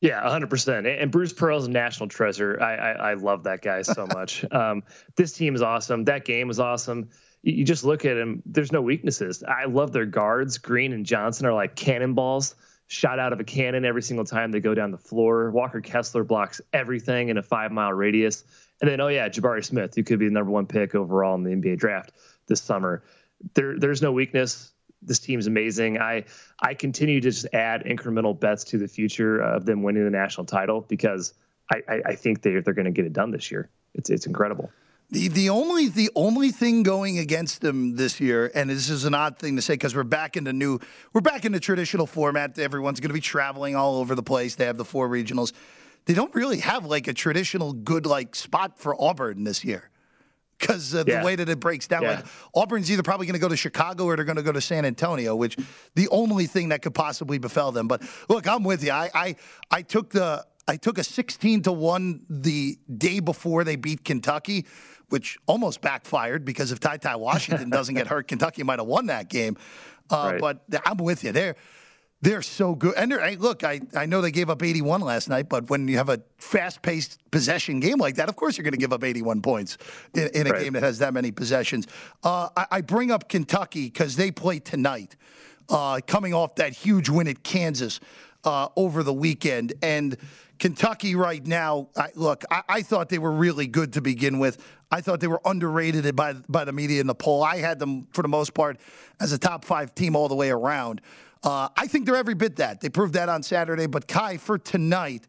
[0.00, 1.02] Yeah, 100%.
[1.02, 2.60] And Bruce Pearl's a national treasure.
[2.60, 4.44] I, I, I love that guy so much.
[4.52, 4.82] um,
[5.16, 6.04] this team is awesome.
[6.04, 7.08] That game was awesome.
[7.42, 9.42] You, you, just look at him, there's no weaknesses.
[9.42, 10.58] I love their guards.
[10.58, 12.54] Green and Johnson are like cannonballs
[12.86, 15.50] shot out of a cannon every single time they go down the floor.
[15.50, 18.44] Walker Kessler blocks everything in a five mile radius.
[18.80, 21.44] And then, oh, yeah, Jabari Smith, who could be the number one pick overall in
[21.44, 22.12] the NBA draft
[22.46, 23.02] this summer.
[23.54, 24.72] There, there's no weakness
[25.06, 25.98] this team's amazing.
[25.98, 26.24] I
[26.60, 30.46] I continue to just add incremental bets to the future of them winning the national
[30.46, 31.34] title because
[31.72, 33.70] I, I, I think they they're going to get it done this year.
[33.94, 34.70] It's it's incredible.
[35.10, 39.14] The the only the only thing going against them this year, and this is an
[39.14, 40.80] odd thing to say because we're back into new
[41.12, 42.58] we're back into traditional format.
[42.58, 44.54] Everyone's going to be traveling all over the place.
[44.54, 45.52] They have the four regionals.
[46.06, 49.90] They don't really have like a traditional good like spot for Auburn this year
[50.58, 51.20] because uh, yeah.
[51.20, 52.02] the way that it breaks down.
[52.02, 52.16] Yeah.
[52.16, 52.24] Like
[52.54, 54.84] Auburn's either probably going to go to Chicago or they're going to go to San
[54.84, 55.56] Antonio, which
[55.94, 57.88] the only thing that could possibly befell them.
[57.88, 58.92] But look, I'm with you.
[58.92, 59.36] I I,
[59.70, 64.66] I took the I took a 16 to one the day before they beat Kentucky.
[65.10, 69.06] Which almost backfired because if Ty Ty Washington doesn't get hurt, Kentucky might have won
[69.06, 69.56] that game.
[70.10, 70.40] Uh, right.
[70.40, 71.30] But I'm with you.
[71.30, 71.56] They're
[72.24, 72.94] they're so good.
[72.96, 75.98] And hey, look, I, I know they gave up 81 last night, but when you
[75.98, 79.04] have a fast paced possession game like that, of course you're going to give up
[79.04, 79.76] 81 points
[80.14, 80.62] in, in a right.
[80.62, 81.86] game that has that many possessions.
[82.24, 85.16] Uh, I, I, bring up Kentucky because they play tonight,
[85.68, 88.00] uh, coming off that huge win at Kansas
[88.44, 89.74] uh, over the weekend.
[89.82, 90.16] And
[90.58, 94.64] Kentucky right now, I, look, I, I, thought they were really good to begin with.
[94.90, 97.42] I thought they were underrated by by the media in the poll.
[97.42, 98.78] I had them for the most part
[99.20, 101.00] as a top five team all the way around.
[101.44, 102.80] Uh, I think they're every bit that.
[102.80, 103.86] They proved that on Saturday.
[103.86, 105.28] But Ky, for tonight,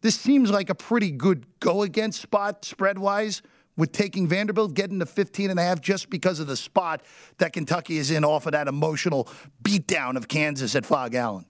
[0.00, 3.42] this seems like a pretty good go against spot spread wise
[3.76, 7.02] with taking Vanderbilt getting to 15 and a half just because of the spot
[7.38, 9.28] that Kentucky is in off of that emotional
[9.62, 11.44] beatdown of Kansas at Phog Allen.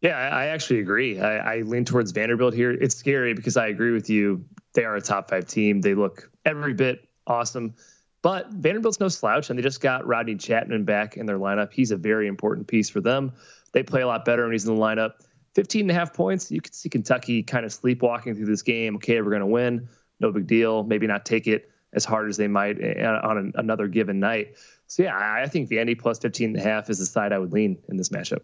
[0.00, 1.18] Yeah, I actually agree.
[1.18, 2.70] I, I lean towards Vanderbilt here.
[2.70, 4.44] It's scary because I agree with you.
[4.74, 5.80] They are a top five team.
[5.80, 7.74] They look every bit awesome.
[8.24, 11.74] But Vanderbilt's no slouch, and they just got Rodney Chatman back in their lineup.
[11.74, 13.34] He's a very important piece for them.
[13.72, 15.16] They play a lot better when he's in the lineup.
[15.54, 16.50] 15 and a half points.
[16.50, 18.96] You can see Kentucky kind of sleepwalking through this game.
[18.96, 19.90] Okay, we're going to win.
[20.20, 20.84] No big deal.
[20.84, 24.54] Maybe not take it as hard as they might eh, on an, another given night.
[24.86, 27.52] So, yeah, I think Vandy plus 15 and a half is the side I would
[27.52, 28.40] lean in this matchup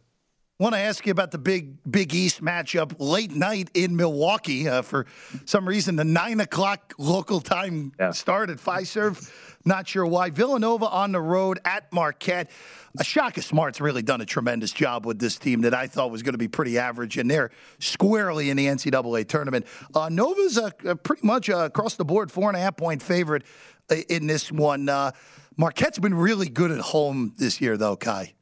[0.61, 4.68] want to ask you about the big Big East matchup late night in Milwaukee.
[4.68, 5.06] Uh, for
[5.46, 8.11] some reason, the nine o'clock local time yeah.
[8.11, 9.32] start at Fiserv.
[9.64, 10.28] Not sure why.
[10.28, 12.50] Villanova on the road at Marquette.
[12.98, 16.22] Uh, Shaka Smart's really done a tremendous job with this team that I thought was
[16.22, 19.66] going to be pretty average, and they're squarely in the NCAA tournament.
[19.94, 23.02] Uh, Nova's a, a pretty much a across the board four and a half point
[23.02, 23.44] favorite
[23.90, 24.90] uh, in this one.
[24.90, 25.12] Uh,
[25.56, 28.34] Marquette's been really good at home this year, though, Ky.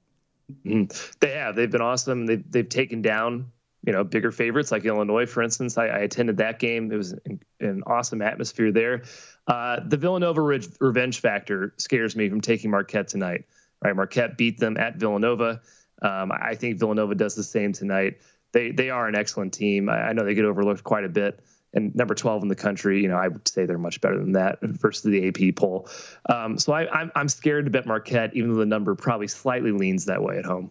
[0.65, 1.57] Mm, they have.
[1.57, 2.27] They've been awesome.
[2.27, 3.53] They've they've taken down
[3.85, 5.79] you know bigger favorites like Illinois, for instance.
[5.79, 6.91] I, I attended that game.
[6.91, 9.03] It was an, an awesome atmosphere there.
[9.47, 13.45] Uh, the Villanova re- revenge factor scares me from taking Marquette tonight.
[13.83, 15.61] Right, Marquette beat them at Villanova.
[16.03, 18.19] Um, I think Villanova does the same tonight.
[18.53, 19.89] They they are an excellent team.
[19.89, 21.41] I, I know they get overlooked quite a bit
[21.79, 23.01] and number 12 in the country.
[23.01, 25.89] You know, I would say they're much better than that versus the AP poll.
[26.29, 29.29] Um, so I, am I'm, I'm scared to bet Marquette, even though the number probably
[29.29, 30.71] slightly leans that way at home.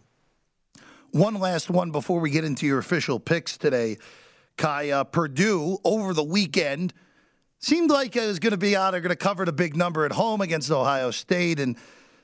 [1.10, 3.96] One last one before we get into your official picks today.
[4.56, 6.92] Ky, uh, Purdue over the weekend
[7.60, 8.90] seemed like it was going to be out.
[8.90, 11.60] They're going to cover the big number at home against Ohio State.
[11.60, 11.76] And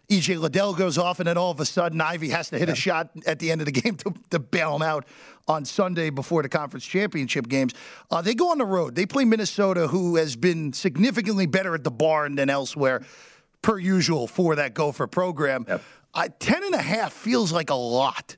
[0.09, 2.75] EJ Liddell goes off, and then all of a sudden, Ivey has to hit a
[2.75, 5.07] shot at the end of the game to, to bail him out
[5.49, 7.73] on Sunday before the conference championship games.
[8.11, 8.95] Uh, they go on the road.
[8.95, 13.03] They play Minnesota, who has been significantly better at the barn than elsewhere,
[13.63, 15.65] per usual, for that Gopher program.
[15.67, 15.83] Yep.
[16.13, 18.37] Uh, 10 and a half feels like a lot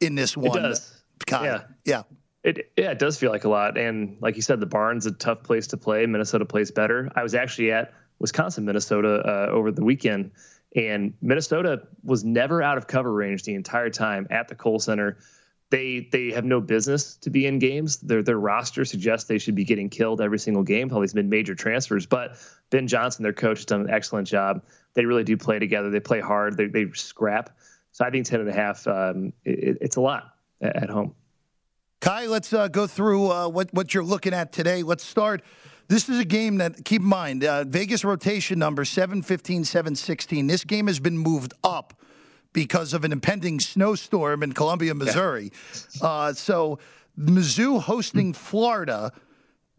[0.00, 0.58] in this one.
[0.58, 1.02] It does.
[1.26, 1.36] Ky.
[1.42, 1.62] Yeah.
[1.84, 2.02] Yeah.
[2.44, 3.76] It, yeah, it does feel like a lot.
[3.76, 6.06] And like you said, the barn's a tough place to play.
[6.06, 7.10] Minnesota plays better.
[7.16, 10.30] I was actually at Wisconsin, Minnesota uh, over the weekend,
[10.76, 15.18] and Minnesota was never out of cover range the entire time at the Kohl Center.
[15.70, 17.98] They they have no business to be in games.
[17.98, 20.92] Their their roster suggests they should be getting killed every single game.
[20.92, 22.36] All these been major transfers, but
[22.70, 24.64] Ben Johnson, their coach, has done an excellent job.
[24.94, 25.90] They really do play together.
[25.90, 26.56] They play hard.
[26.56, 27.50] They they scrap.
[27.92, 31.14] So I think 10 and a half, um, it, it's a lot at home.
[32.00, 34.84] Ky, let's uh, go through uh, what, what you're looking at today.
[34.84, 35.42] Let's start.
[35.88, 40.46] This is a game that, keep in mind, uh, Vegas rotation number 715, 716.
[40.46, 41.94] This game has been moved up
[42.52, 45.50] because of an impending snowstorm in Columbia, Missouri.
[46.02, 46.78] Uh, so,
[47.18, 49.12] Mizzou hosting Florida.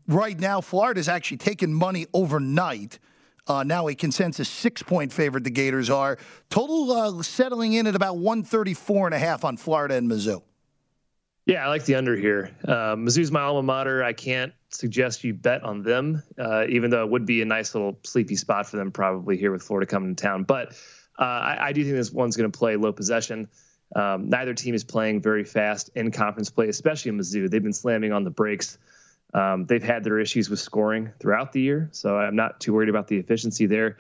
[0.07, 2.97] Right now, Florida's actually taken money overnight.
[3.45, 6.17] Uh, now a consensus six point favorite the Gators are.
[6.49, 10.41] Total uh, settling in at about 134 and a half on Florida and Mizzou.
[11.45, 12.51] Yeah, I like the under here.
[12.67, 14.03] Uh, Mizzou's my alma mater.
[14.03, 17.73] I can't suggest you bet on them, uh, even though it would be a nice
[17.73, 20.43] little sleepy spot for them probably here with Florida coming to town.
[20.43, 20.73] But
[21.17, 23.49] uh, I, I, do think this one's going to play low possession.
[23.95, 27.49] Um, neither team is playing very fast in conference play, especially Mizzou.
[27.49, 28.77] They've been slamming on the brakes.
[29.33, 32.89] Um, they've had their issues with scoring throughout the year, so I'm not too worried
[32.89, 33.97] about the efficiency there.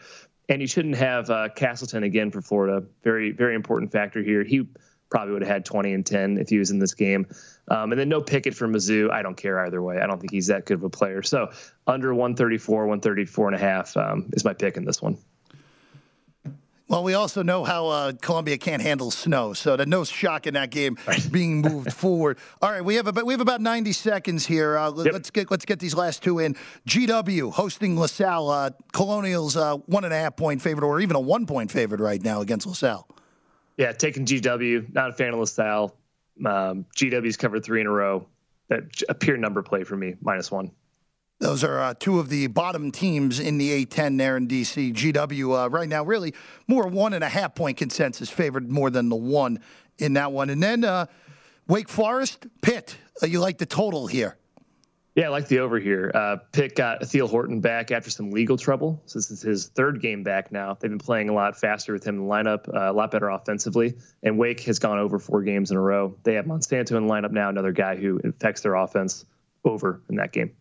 [0.47, 2.83] And you shouldn't have uh, Castleton again for Florida.
[3.03, 4.43] Very, very important factor here.
[4.43, 4.67] He
[5.09, 7.27] probably would have had 20 and 10 if he was in this game.
[7.69, 9.11] Um, and then no Pickett for Mizzou.
[9.11, 9.99] I don't care either way.
[9.99, 11.21] I don't think he's that good of a player.
[11.21, 11.51] So
[11.87, 15.17] under 134, 134 and a half um, is my pick in this one.
[16.89, 20.55] Well, we also know how uh, Columbia can't handle snow, so there's no shock in
[20.55, 20.97] that game
[21.31, 22.39] being moved forward.
[22.63, 24.75] All right, we have about we have about 90 seconds here.
[24.75, 25.13] Uh, yep.
[25.13, 26.55] Let's get let's get these last two in.
[26.87, 28.49] GW hosting LaSalle.
[28.49, 32.01] Uh, Colonials uh, one and a half point favorite, or even a one point favorite
[32.01, 33.07] right now against LaSalle.
[33.77, 34.91] Yeah, taking GW.
[34.91, 35.95] Not a fan of LaSalle.
[36.45, 38.27] Um, GW's covered three in a row.
[38.69, 40.71] That a pure number play for me, minus one.
[41.39, 44.93] Those are uh, two of the bottom teams in the A10 there in DC.
[44.93, 46.33] GW uh, right now, really
[46.67, 49.59] more one and a half point consensus favored more than the one
[49.97, 50.49] in that one.
[50.49, 51.05] And then uh,
[51.67, 52.97] Wake Forest, Pitt.
[53.23, 54.38] Uh, you like the total here?
[55.19, 56.13] Yeah, I like the over here.
[56.15, 59.01] Uh, Pitt got Theo Horton back after some legal trouble.
[59.05, 60.77] So this is his third game back now.
[60.79, 63.27] They've been playing a lot faster with him in the lineup, uh, a lot better
[63.27, 63.95] offensively.
[64.23, 66.15] And Wake has gone over four games in a row.
[66.23, 69.25] They have Monsanto in the lineup now, another guy who affects their offense
[69.65, 70.55] over in that game.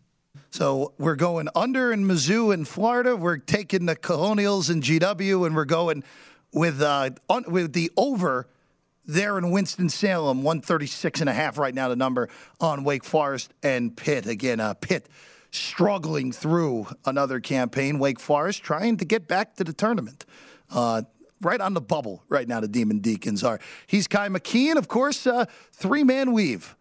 [0.51, 3.15] So we're going under in Mizzou in Florida.
[3.15, 6.03] We're taking the Colonials in GW, and we're going
[6.51, 8.49] with uh, on, with the over
[9.09, 11.89] there in Winston Salem, 136 and a half right now.
[11.89, 12.29] The number
[12.61, 14.59] on Wake Forest and Pitt again.
[14.59, 15.09] Uh, Pitt
[15.51, 17.99] struggling through another campaign.
[17.99, 20.25] Wake Forest trying to get back to the tournament.
[20.71, 21.01] Uh,
[21.41, 22.59] right on the bubble right now.
[22.59, 23.59] The Demon Deacons are.
[23.87, 25.25] He's Ky McKeon, of course.
[25.25, 26.75] Uh, three man weave.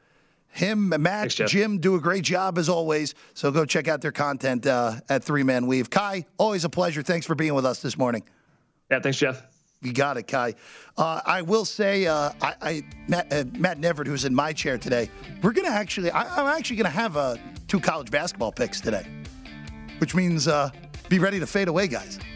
[0.51, 3.15] Him, Matt, Thanks, Jim do a great job as always.
[3.35, 5.91] So go check out their content uh, at Three Man Weave.
[5.91, 7.03] Kai, always a pleasure.
[7.03, 8.25] Thanks for being with us this morning.
[8.91, 9.43] Yeah, thanks, Jeff.
[9.81, 10.55] You got it, Ky.
[10.97, 14.77] Uh, I will say, uh, I, I Matt, uh, Matt Neverett, who's in my chair
[14.77, 15.09] today,
[15.43, 17.37] we're gonna actually, I, am actually gonna have uh,
[17.69, 19.07] two college basketball picks today,
[19.99, 20.71] which means uh,
[21.09, 22.19] be ready to fade away, guys.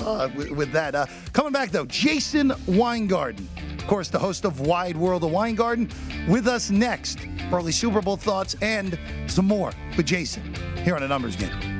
[0.00, 3.46] Uh, with, with, that, coming back though, Jason Weingarten
[3.80, 5.90] of course, the host of Wide World of Weingarten,
[6.28, 7.18] with us next.
[7.50, 10.54] Early Super Bowl thoughts and some more with Jason
[10.84, 11.79] here on a Numbers Game.